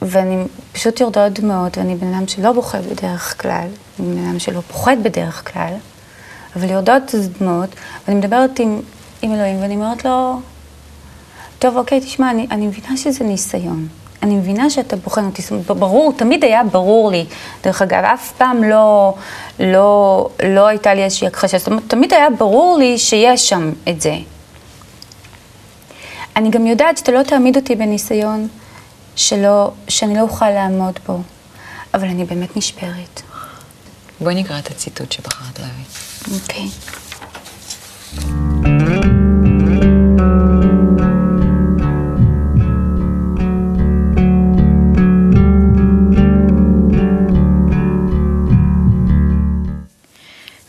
ואני 0.02 0.44
פשוט 0.72 1.00
יורדות 1.00 1.32
דמעות, 1.32 1.78
ואני 1.78 1.94
בן 1.94 2.14
אדם 2.14 2.28
שלא 2.28 2.52
בוכה 2.52 2.78
בדרך 2.78 3.42
כלל, 3.42 3.66
אני 4.00 4.14
בן 4.14 4.26
אדם 4.28 4.38
שלא 4.38 4.60
פוחד 4.60 4.96
בדרך 5.02 5.52
כלל, 5.52 5.74
אבל 6.56 6.70
יורדות 6.70 7.14
דמעות, 7.38 7.68
ואני 8.08 8.18
מדברת 8.18 8.58
עם, 8.58 8.80
עם 9.22 9.34
אלוהים, 9.34 9.62
ואני 9.62 9.74
אומרת 9.74 10.04
לו, 10.04 10.40
טוב, 11.58 11.76
אוקיי, 11.76 12.00
תשמע, 12.00 12.30
אני, 12.30 12.46
אני 12.50 12.66
מבינה 12.66 12.96
שזה 12.96 13.24
ניסיון. 13.24 13.88
אני 14.22 14.34
מבינה 14.34 14.70
שאתה 14.70 14.96
בוחן 14.96 15.24
אותי, 15.24 15.42
ברור, 15.66 16.12
תמיד 16.16 16.44
היה 16.44 16.64
ברור 16.64 17.10
לי, 17.10 17.26
דרך 17.64 17.82
אגב, 17.82 18.04
אף 18.04 18.32
פעם 18.32 18.64
לא, 18.64 19.14
לא, 19.60 20.28
לא 20.44 20.66
הייתה 20.66 20.94
לי 20.94 21.04
איזושהי 21.04 21.26
הכחשה, 21.26 21.58
זאת 21.58 21.66
אומרת, 21.66 21.82
תמיד 21.86 22.14
היה 22.14 22.30
ברור 22.30 22.78
לי 22.78 22.98
שיש 22.98 23.48
שם 23.48 23.72
את 23.88 24.00
זה. 24.00 24.14
אני 26.36 26.50
גם 26.50 26.66
יודעת 26.66 26.98
שאתה 26.98 27.12
לא 27.12 27.22
תעמיד 27.22 27.56
אותי 27.56 27.74
בניסיון 27.74 28.48
שלא, 29.20 29.72
שאני 29.88 30.14
לא 30.14 30.20
אוכל 30.20 30.50
לעמוד 30.50 30.98
בו, 31.06 31.22
אבל 31.94 32.08
אני 32.08 32.24
באמת 32.24 32.56
נשברת. 32.56 33.22
בואי 34.20 34.34
נקרא 34.34 34.58
את 34.58 34.70
הציטוט 34.70 35.12
שבחרת 35.12 35.58
להביא. 35.58 35.84
אוקיי. 36.40 36.68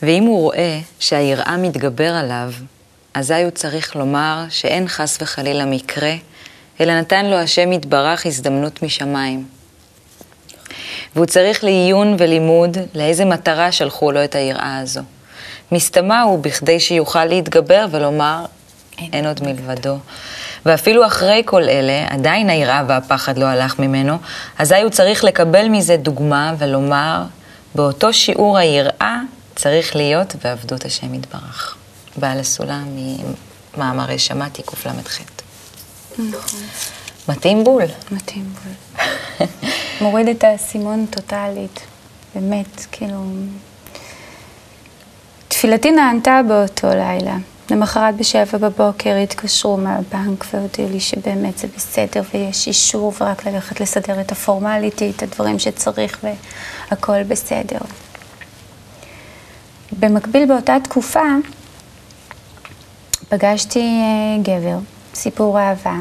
ואם 0.02 0.24
הוא 0.24 0.42
רואה 0.42 0.80
שהיראה 1.00 1.58
מתגבר 1.58 2.14
עליו, 2.14 2.54
אזי 3.14 3.34
הוא 3.34 3.52
צריך 3.52 3.96
לומר 3.96 4.46
שאין 4.50 4.88
חס 4.88 5.18
וחלילה 5.22 5.66
מקרה, 5.66 6.14
אלא 6.80 7.00
נתן 7.00 7.26
לו 7.26 7.38
השם 7.38 7.72
יתברך 7.72 8.26
הזדמנות 8.26 8.84
משמיים. 8.84 9.46
והוא 11.16 11.26
צריך 11.26 11.64
לעיון 11.64 12.16
ולימוד 12.20 12.78
לאיזה 12.94 13.26
מטרה 13.26 13.72
שלחו 13.72 14.12
לו 14.12 14.24
את 14.24 14.36
היראה 14.36 14.78
הזו. 14.78 15.02
מסתמה 15.72 16.22
הוא 16.22 16.40
בכדי 16.40 16.80
שיוכל 16.80 17.26
להתגבר 17.26 17.86
ולומר, 17.92 18.46
אין, 18.98 19.10
אין 19.14 19.26
עוד 19.26 19.44
מלבדו. 19.44 19.98
ואפילו 20.66 21.06
אחרי 21.06 21.42
כל 21.46 21.64
אלה, 21.64 22.06
עדיין 22.10 22.50
היראה 22.50 22.84
והפחד 22.88 23.38
לא 23.38 23.46
הלך 23.46 23.80
ממנו, 23.80 24.18
אזי 24.60 24.82
הוא 24.82 24.90
צריך 24.90 25.24
לקבל 25.24 25.68
מזה 25.68 25.98
דוגמה 25.98 26.54
ולומר, 26.58 27.24
באותו 27.76 28.14
שיעור 28.14 28.58
היראה 28.58 29.18
צריך 29.56 29.96
להיות 29.96 30.36
בעבדות 30.44 30.86
השם 30.86 31.14
יתברך. 31.14 31.76
בעל 32.18 32.40
הסולם 32.40 32.86
ממאמרי 33.78 34.20
שמעתי 34.20 34.62
קל"ח. 34.64 35.31
נכון. 36.19 36.60
מתאים 37.30 37.63
בול. 37.63 37.84
מתאים 38.12 38.45
בול. 38.54 39.08
מוריד 40.02 40.28
את 40.28 40.43
האסימון 40.43 41.06
טוטאלית, 41.10 41.80
באמת, 42.36 42.86
כאילו... 42.91 43.24
תפילתי 45.47 45.91
נענתה 45.91 46.41
באותו 46.47 46.88
לילה. 46.89 47.38
למחרת 47.71 48.15
בשבע 48.17 48.58
בבוקר 48.58 49.15
התקשרו 49.15 49.78
מהבנק 49.78 50.45
והודיעו 50.54 50.89
לי 50.89 51.00
שבאמת 51.00 51.58
זה 51.58 51.67
בסדר 51.76 52.21
ויש 52.34 52.67
אישור 52.67 53.13
ורק 53.21 53.47
ללכת 53.47 53.82
לסדר 53.82 54.21
את 54.21 54.32
הפורמליטי, 54.32 55.12
את 55.15 55.24
הדברים 55.24 55.60
שצריך 55.60 56.26
והכל 56.89 57.24
בסדר. 57.24 57.80
במקביל 60.00 60.45
באותה 60.45 60.78
תקופה 60.84 61.24
פגשתי 63.30 63.80
אה, 63.80 64.38
גבר, 64.41 64.78
סיפור 65.13 65.60
אהבה, 65.60 65.95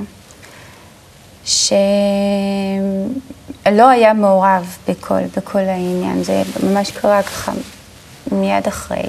שלא 1.44 1.78
היה 3.88 4.12
מעורב 4.12 4.76
בכל, 4.88 5.20
בכל 5.36 5.58
העניין, 5.58 6.22
זה 6.24 6.42
ממש 6.62 6.90
קרה 6.90 7.22
ככה 7.22 7.52
מיד 8.32 8.66
אחרי, 8.66 9.02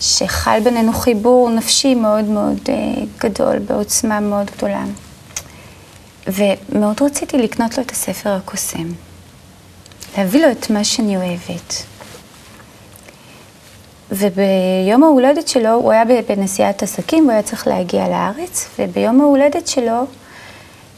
שחל 0.00 0.60
בינינו 0.64 0.92
חיבור 0.92 1.50
נפשי 1.50 1.94
מאוד 1.94 2.24
מאוד 2.24 2.58
uh, 2.66 2.70
גדול, 3.18 3.58
בעוצמה 3.58 4.20
מאוד 4.20 4.50
גדולה. 4.56 4.84
ומאוד 6.26 7.02
רציתי 7.02 7.38
לקנות 7.38 7.78
לו 7.78 7.84
את 7.84 7.90
הספר 7.90 8.30
הקוסם, 8.30 8.88
להביא 10.18 10.46
לו 10.46 10.50
את 10.50 10.70
מה 10.70 10.84
שאני 10.84 11.16
אוהבת. 11.16 11.84
וביום 14.16 15.02
ההולדת 15.02 15.48
שלו, 15.48 15.70
הוא 15.70 15.92
היה 15.92 16.04
בנסיעת 16.28 16.82
עסקים, 16.82 17.24
הוא 17.24 17.32
היה 17.32 17.42
צריך 17.42 17.66
להגיע 17.66 18.08
לארץ, 18.08 18.68
וביום 18.78 19.20
ההולדת 19.20 19.66
שלו 19.66 20.06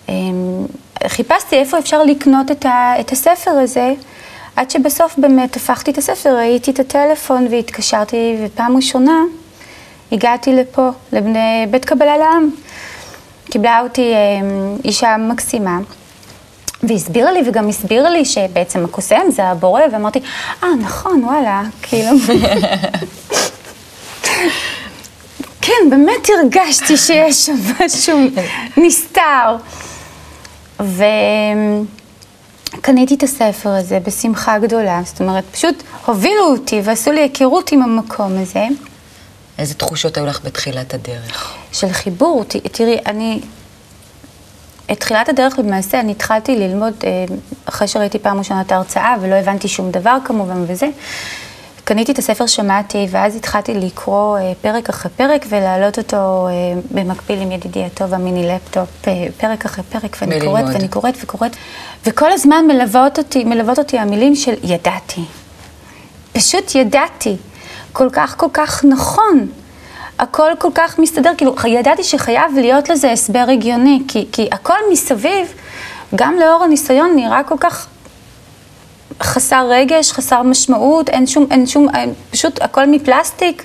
אמ, 0.08 0.66
חיפשתי 1.06 1.56
איפה 1.56 1.78
אפשר 1.78 2.02
לקנות 2.02 2.50
את, 2.50 2.66
ה, 2.66 2.94
את 3.00 3.12
הספר 3.12 3.50
הזה, 3.50 3.94
עד 4.56 4.70
שבסוף 4.70 5.18
באמת 5.18 5.56
הפכתי 5.56 5.90
את 5.90 5.98
הספר, 5.98 6.36
ראיתי 6.36 6.70
את 6.70 6.80
הטלפון 6.80 7.46
והתקשרתי, 7.50 8.36
ופעם 8.44 8.76
ראשונה 8.76 9.20
הגעתי 10.12 10.52
לפה, 10.52 10.88
לבני 11.12 11.66
בית 11.70 11.84
קבלה 11.84 12.18
לעם. 12.18 12.50
קיבלה 13.50 13.80
אותי 13.80 14.12
אמ, 14.14 14.76
אישה 14.84 15.16
מקסימה. 15.16 15.78
והסבירה 16.82 17.32
לי, 17.32 17.40
וגם 17.48 17.68
הסבירה 17.68 18.10
לי 18.10 18.24
שבעצם 18.24 18.84
הקוסם 18.84 19.22
זה 19.30 19.44
הבורא, 19.44 19.80
ואמרתי, 19.92 20.20
אה, 20.62 20.68
נכון, 20.80 21.24
וואלה, 21.24 21.62
כאילו... 21.82 22.10
כן, 25.62 25.90
באמת 25.90 26.26
הרגשתי 26.42 26.96
שיש 26.96 27.46
שם 27.46 27.54
משהו 27.84 28.18
נסתר. 28.76 29.56
וקניתי 32.76 33.14
את 33.14 33.22
הספר 33.22 33.68
הזה 33.70 33.98
בשמחה 34.00 34.58
גדולה, 34.58 35.00
זאת 35.04 35.20
אומרת, 35.20 35.44
פשוט 35.52 35.74
הובילו 36.06 36.44
אותי 36.44 36.80
ועשו 36.84 37.12
לי 37.12 37.20
היכרות 37.20 37.72
עם 37.72 37.82
המקום 37.82 38.32
הזה. 38.42 38.64
איזה 39.58 39.74
תחושות 39.74 40.16
היו 40.16 40.26
לך 40.26 40.40
בתחילת 40.44 40.94
הדרך? 40.94 41.54
של 41.72 41.92
חיבור. 41.92 42.44
ת- 42.44 42.56
תראי, 42.56 42.98
אני... 43.06 43.40
את 44.92 45.00
תחילת 45.00 45.28
הדרך 45.28 45.58
למעשה 45.58 46.00
אני 46.00 46.12
התחלתי 46.12 46.56
ללמוד, 46.56 46.94
אה, 47.04 47.24
אחרי 47.64 47.88
שראיתי 47.88 48.18
פעם 48.18 48.38
ראשונה 48.38 48.60
את 48.60 48.72
ההרצאה 48.72 49.14
ולא 49.20 49.34
הבנתי 49.34 49.68
שום 49.68 49.90
דבר 49.90 50.16
כמובן 50.24 50.64
וזה. 50.66 50.86
קניתי 51.84 52.12
את 52.12 52.18
הספר, 52.18 52.46
שמעתי, 52.46 53.06
ואז 53.10 53.36
התחלתי 53.36 53.74
לקרוא 53.74 54.38
אה, 54.38 54.52
פרק 54.60 54.88
אחרי 54.88 55.10
פרק 55.16 55.46
ולהעלות 55.48 55.98
אותו 55.98 56.48
אה, 56.48 56.52
במקביל 56.90 57.40
עם 57.40 57.52
ידידי 57.52 57.84
הטוב 57.84 58.14
המיני 58.14 58.48
לפטופ, 58.48 58.88
פרק 59.36 59.64
אחרי 59.64 59.84
פרק, 59.84 60.16
ואני 60.20 60.36
וללמוד. 60.36 60.60
קוראת 60.60 60.74
ואני 60.74 60.88
קוראת 60.88 61.14
וקוראת, 61.22 61.56
וכל 62.06 62.32
הזמן 62.32 62.64
מלוות 62.68 63.18
אותי, 63.18 63.44
מלוות 63.44 63.78
אותי 63.78 63.98
המילים 63.98 64.34
של 64.34 64.54
ידעתי. 64.62 65.20
פשוט 66.32 66.74
ידעתי. 66.74 67.36
כל 67.92 68.08
כך 68.12 68.34
כל 68.38 68.48
כך 68.52 68.84
נכון. 68.84 69.48
הכל 70.18 70.50
כל 70.58 70.70
כך 70.74 70.98
מסתדר, 70.98 71.30
כאילו, 71.36 71.54
ידעתי 71.66 72.04
שחייב 72.04 72.52
להיות 72.54 72.88
לזה 72.88 73.12
הסבר 73.12 73.44
הגיוני, 73.52 74.02
כי, 74.08 74.26
כי 74.32 74.48
הכל 74.52 74.78
מסביב, 74.92 75.52
גם 76.14 76.34
לאור 76.34 76.64
הניסיון, 76.64 77.16
נראה 77.16 77.42
כל 77.42 77.56
כך 77.60 77.86
חסר 79.22 79.66
רגש, 79.70 80.12
חסר 80.12 80.42
משמעות, 80.42 81.08
אין 81.08 81.26
שום, 81.26 81.46
אין 81.50 81.66
שום, 81.66 81.88
אין, 81.94 82.12
פשוט 82.30 82.62
הכל 82.62 82.86
מפלסטיק. 82.86 83.62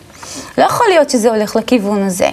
לא 0.57 0.63
יכול 0.63 0.85
להיות 0.89 1.09
שזה 1.09 1.29
הולך 1.29 1.55
לכיוון 1.55 2.03
הזה. 2.03 2.29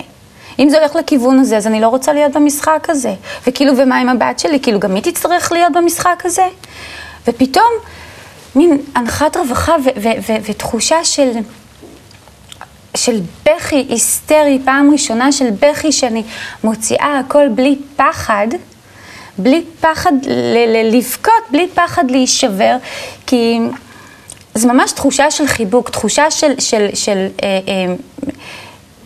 אם 0.58 0.68
זה 0.70 0.78
הולך 0.78 0.96
לכיוון 0.96 1.38
הזה, 1.38 1.56
אז 1.56 1.66
אני 1.66 1.80
לא 1.80 1.88
רוצה 1.88 2.12
להיות 2.12 2.32
במשחק 2.32 2.86
הזה. 2.88 3.14
וכאילו, 3.46 3.72
ומה 3.76 3.98
עם 3.98 4.08
הבת 4.08 4.38
שלי? 4.38 4.60
כאילו, 4.60 4.80
גם 4.80 4.94
היא 4.94 5.02
תצטרך 5.02 5.52
להיות 5.52 5.72
במשחק 5.72 6.22
הזה? 6.24 6.46
ופתאום, 7.28 7.72
מין 8.54 8.78
הנחת 8.94 9.36
רווחה 9.36 9.76
ותחושה 10.44 11.04
של... 11.04 11.30
של 12.98 13.20
בכי 13.46 13.86
היסטרי, 13.88 14.58
פעם 14.64 14.90
ראשונה 14.92 15.32
של 15.32 15.50
בכי 15.50 15.92
שאני 15.92 16.22
מוציאה 16.64 17.18
הכל 17.18 17.48
בלי 17.48 17.76
פחד, 17.96 18.46
בלי 19.38 19.64
פחד 19.80 20.12
לבכות, 20.92 21.32
בלי 21.50 21.68
פחד 21.74 22.10
להישבר, 22.10 22.76
כי 23.26 23.58
זו 24.54 24.68
ממש 24.68 24.92
תחושה 24.92 25.30
של 25.30 25.46
חיבוק, 25.46 25.90
תחושה 25.90 26.30
של, 26.30 26.52
של, 26.58 26.86
של 26.94 27.26
אה, 27.42 27.60
אה, 27.68 27.94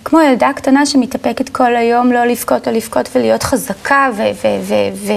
כמו 0.05 0.21
ילדה 0.21 0.51
קטנה 0.57 0.87
שמתאפקת 0.87 1.49
כל 1.49 1.77
היום 1.77 2.13
לא 2.13 2.25
לבכות, 2.25 2.67
לא 2.67 2.73
לבכות 2.73 3.09
ולהיות 3.15 3.43
חזקה, 3.43 4.11
ו, 4.17 4.23
ו, 4.43 4.49
ו, 4.63 4.75
ו, 4.95 5.13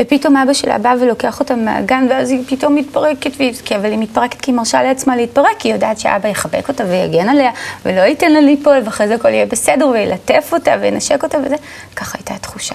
ופתאום 0.00 0.36
אבא 0.36 0.52
שלה 0.52 0.78
בא 0.78 0.94
ולוקח 1.00 1.40
אותה 1.40 1.54
מהגן, 1.54 2.06
ואז 2.10 2.30
היא 2.30 2.44
פתאום 2.48 2.74
מתפרקת, 2.74 3.30
והיא, 3.36 3.54
כי, 3.64 3.76
אבל 3.76 3.90
היא 3.90 3.98
מתפרקת 3.98 4.40
כי 4.40 4.50
היא 4.50 4.56
מרשה 4.56 4.82
לעצמה 4.82 5.16
להתפרק, 5.16 5.56
כי 5.58 5.68
היא 5.68 5.74
יודעת 5.74 6.00
שאבא 6.00 6.28
יחבק 6.28 6.68
אותה 6.68 6.84
ויגן 6.84 7.28
עליה, 7.28 7.50
ולא 7.84 8.00
ייתן 8.00 8.32
לה 8.32 8.40
ליפול, 8.40 8.76
ואחרי 8.84 9.08
זה 9.08 9.14
הכל 9.14 9.28
יהיה 9.28 9.46
בסדר, 9.46 9.88
וילטף 9.88 10.50
אותה 10.52 10.74
וינשק 10.80 11.22
אותה 11.22 11.38
וזה, 11.46 11.56
ככה 11.96 12.18
הייתה 12.18 12.34
התחושה. 12.34 12.74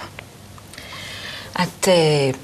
את 1.62 1.88
uh, 1.88 2.38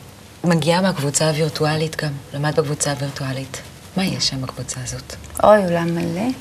מגיעה 0.44 0.82
מהקבוצה 0.82 1.28
הווירטואלית 1.28 2.04
גם, 2.04 2.12
למדת 2.34 2.60
בקבוצה 2.60 2.92
הווירטואלית. 2.92 3.62
מה 3.98 4.06
יש 4.06 4.28
שם 4.28 4.42
בקבוצה 4.42 4.80
הזאת? 4.84 5.16
אוי, 5.44 5.64
עולם 5.64 5.96
מלא. 5.96 6.32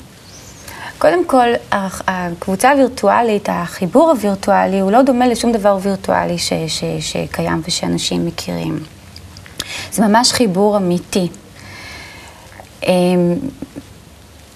קודם 0.97 1.25
כל, 1.25 1.47
הקבוצה 2.07 2.71
הווירטואלית, 2.71 3.49
החיבור 3.51 4.09
הווירטואלי, 4.09 4.79
הוא 4.79 4.91
לא 4.91 5.01
דומה 5.01 5.27
לשום 5.27 5.51
דבר 5.51 5.77
וירטואלי 5.81 6.37
ש, 6.37 6.53
ש, 6.67 6.83
שקיים 6.99 7.61
ושאנשים 7.67 8.25
מכירים. 8.25 8.79
זה 9.91 10.07
ממש 10.07 10.31
חיבור 10.31 10.77
אמיתי. 10.77 11.27
אמ, 12.83 13.35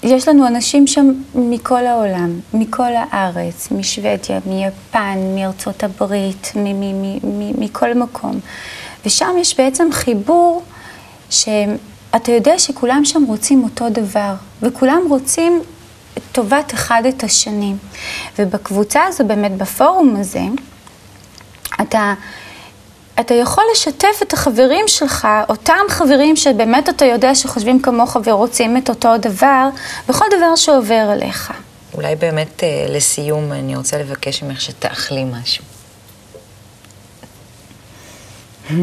יש 0.04 0.28
לנו 0.28 0.48
אנשים 0.48 0.88
שם 0.88 1.12
מכל 1.36 1.86
העולם, 1.86 2.40
מכל 2.54 2.92
הארץ, 2.96 3.72
משוודיה, 3.72 4.40
מיפן, 4.46 5.18
מארצות 5.36 5.84
הברית, 5.84 6.54
מכל 7.58 7.94
מקום. 7.94 8.40
ושם 9.06 9.36
יש 9.40 9.58
בעצם 9.58 9.88
חיבור 9.92 10.64
שאתה 11.30 12.32
יודע 12.32 12.60
שכולם 12.60 13.06
שם 13.06 13.24
רוצים 13.28 13.64
אותו 13.64 13.90
דבר, 13.90 14.34
וכולם 14.62 15.02
רוצים 15.10 15.62
טובת 16.32 16.74
אחד 16.74 17.04
את 17.10 17.24
השני. 17.24 17.74
ובקבוצה 18.40 19.04
הזו, 19.04 19.24
באמת 19.28 19.58
בפורום 19.58 20.16
הזה, 20.20 20.42
אתה, 21.82 22.14
אתה 23.20 23.34
יכול 23.34 23.64
לשתף 23.74 24.22
את 24.22 24.34
החברים 24.34 24.88
שלך, 24.88 25.28
אותם 25.50 25.82
חברים 25.90 26.36
שבאמת 26.36 26.90
אתה 26.90 27.06
יודע 27.06 27.36
שחושבים 27.36 27.82
כמוך 27.82 28.18
ורוצים 28.24 28.78
את 28.78 28.90
אותו 28.90 29.18
דבר, 29.18 29.70
בכל 30.08 30.26
דבר 30.38 30.56
שעובר 30.56 31.08
עליך. 31.12 31.54
אולי 31.94 32.16
באמת 32.16 32.64
אה, 32.64 32.86
לסיום 32.90 33.52
אני 33.52 33.76
רוצה 33.76 33.98
לבקש 33.98 34.44
ממך 34.44 34.62
שתאכלי 34.62 35.24
משהו. 35.24 35.64
Hmm. 38.70 38.74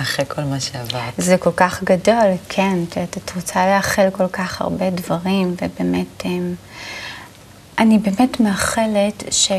אחרי 0.00 0.24
כל 0.28 0.42
מה 0.42 0.60
שעברת. 0.60 1.14
זה 1.18 1.36
כל 1.36 1.52
כך 1.56 1.82
גדול, 1.82 2.32
כן. 2.48 2.78
את, 2.88 2.96
יודעת, 2.96 3.16
את 3.16 3.30
רוצה 3.36 3.76
לאחל 3.76 4.08
כל 4.12 4.28
כך 4.28 4.60
הרבה 4.60 4.90
דברים, 4.90 5.54
ובאמת, 5.62 6.24
אמ, 6.24 6.54
אני 7.78 7.98
באמת 7.98 8.40
מאחלת 8.40 9.24
ש, 9.30 9.52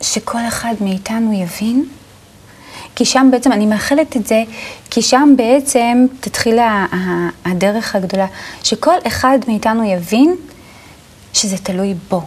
שכל 0.00 0.40
אחד 0.48 0.74
מאיתנו 0.80 1.32
יבין, 1.32 1.88
כי 2.94 3.04
שם 3.04 3.28
בעצם, 3.30 3.52
אני 3.52 3.66
מאחלת 3.66 4.16
את 4.16 4.26
זה, 4.26 4.42
כי 4.90 5.02
שם 5.02 5.34
בעצם 5.36 6.06
תתחיל 6.20 6.58
הדרך 7.44 7.94
הגדולה, 7.94 8.26
שכל 8.62 8.96
אחד 9.06 9.38
מאיתנו 9.48 9.84
יבין 9.84 10.36
שזה 11.32 11.58
תלוי 11.58 11.94
בו. 12.10 12.22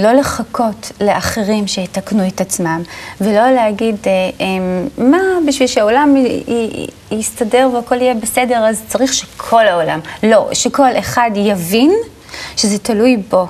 לא 0.00 0.12
לחכות 0.12 0.92
לאחרים 1.00 1.66
שיתקנו 1.66 2.28
את 2.28 2.40
עצמם, 2.40 2.82
ולא 3.20 3.50
להגיד, 3.50 3.96
אה, 4.06 4.12
אה, 4.40 4.46
מה, 5.04 5.18
בשביל 5.46 5.68
שהעולם 5.68 6.14
יסתדר 7.10 7.68
והכל 7.74 8.00
יהיה 8.00 8.14
בסדר, 8.14 8.66
אז 8.68 8.82
צריך 8.88 9.14
שכל 9.14 9.66
העולם. 9.66 10.00
לא, 10.22 10.48
שכל 10.52 10.98
אחד 10.98 11.30
יבין 11.34 11.92
שזה 12.56 12.78
תלוי 12.78 13.16
בו, 13.16 13.46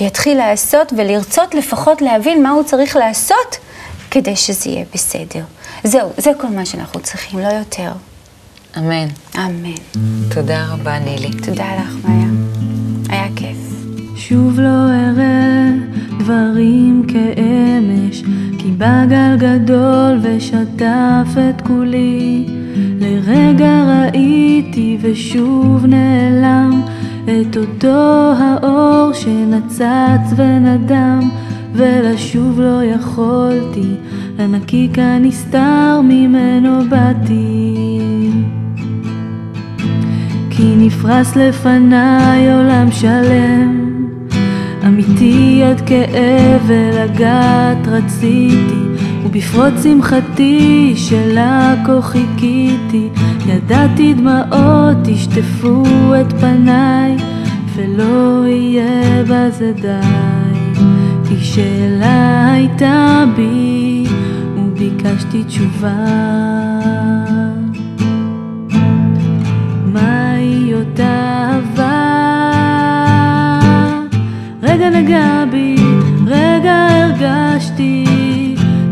ויתחיל 0.00 0.38
לעשות 0.38 0.92
ולרצות 0.96 1.54
לפחות 1.54 2.02
להבין 2.02 2.42
מה 2.42 2.50
הוא 2.50 2.62
צריך 2.62 2.96
לעשות 2.96 3.56
כדי 4.10 4.36
שזה 4.36 4.70
יהיה 4.70 4.84
בסדר. 4.94 5.42
זהו, 5.84 6.12
זה 6.16 6.30
כל 6.40 6.48
מה 6.48 6.66
שאנחנו 6.66 7.00
צריכים, 7.00 7.38
לא 7.38 7.48
יותר. 7.48 7.92
אמן. 8.76 9.08
אמן. 9.36 9.74
תודה 10.34 10.66
רבה, 10.70 10.98
נילי. 10.98 11.30
תודה 11.46 11.64
לך, 11.80 11.92
מאיה. 12.04 12.28
היה 13.08 13.28
כיף. 13.36 13.65
שוב 14.28 14.60
לא 14.60 14.88
אראה 14.88 15.70
דברים 16.18 17.02
כאמש, 17.08 18.22
כי 18.58 18.70
בגל 18.78 19.36
גדול 19.38 20.18
ושטף 20.22 21.28
את 21.50 21.60
כולי. 21.60 22.46
לרגע 23.00 23.84
ראיתי 23.84 24.98
ושוב 25.00 25.86
נעלם 25.86 26.82
את 27.24 27.56
אותו 27.56 28.32
האור 28.38 29.12
שנצץ 29.12 30.32
ונדם, 30.36 31.30
ולשוב 31.72 32.60
לא 32.60 32.84
יכולתי, 32.84 33.90
לנקיק 34.38 34.98
הנסתר 34.98 36.00
ממנו 36.04 36.78
באתי. 36.88 37.76
כי 40.50 40.74
נפרס 40.76 41.36
לפניי 41.36 42.52
עולם 42.52 42.90
שלם 42.90 43.95
אמיתי 44.86 45.62
עד 45.64 45.80
כאב 45.80 46.62
ולגעת 46.66 47.86
רציתי 47.86 48.82
ובפרוץ 49.24 49.82
שמחתי 49.82 50.92
שלה 50.96 51.74
כה 51.86 52.02
חיכיתי. 52.02 53.08
ידעתי 53.46 54.14
דמעות 54.14 55.08
ישטפו 55.08 55.84
את 56.20 56.32
פניי 56.32 57.16
ולא 57.74 58.46
יהיה 58.46 59.22
בזה 59.22 59.72
די. 59.72 60.80
כי 61.28 61.44
שאלה 61.44 62.52
הייתה 62.52 63.24
בי 63.36 64.04
וביקשתי 64.56 65.44
תשובה. 65.44 66.06
מהי 69.86 70.74
אותה 70.74 71.58
רגע 74.76 74.90
נגע 74.90 75.44
בי, 75.50 75.76
רגע 76.26 76.88
הרגשתי 76.90 78.04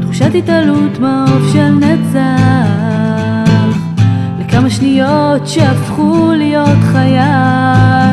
תחושת 0.01 0.31
התעלות 0.35 0.99
מעוף 0.99 1.53
של 1.53 1.68
נצח 1.68 2.68
לכמה 4.40 4.70
שניות 4.70 5.47
שהפכו 5.47 6.33
להיות 6.37 6.79
חייו 6.92 8.04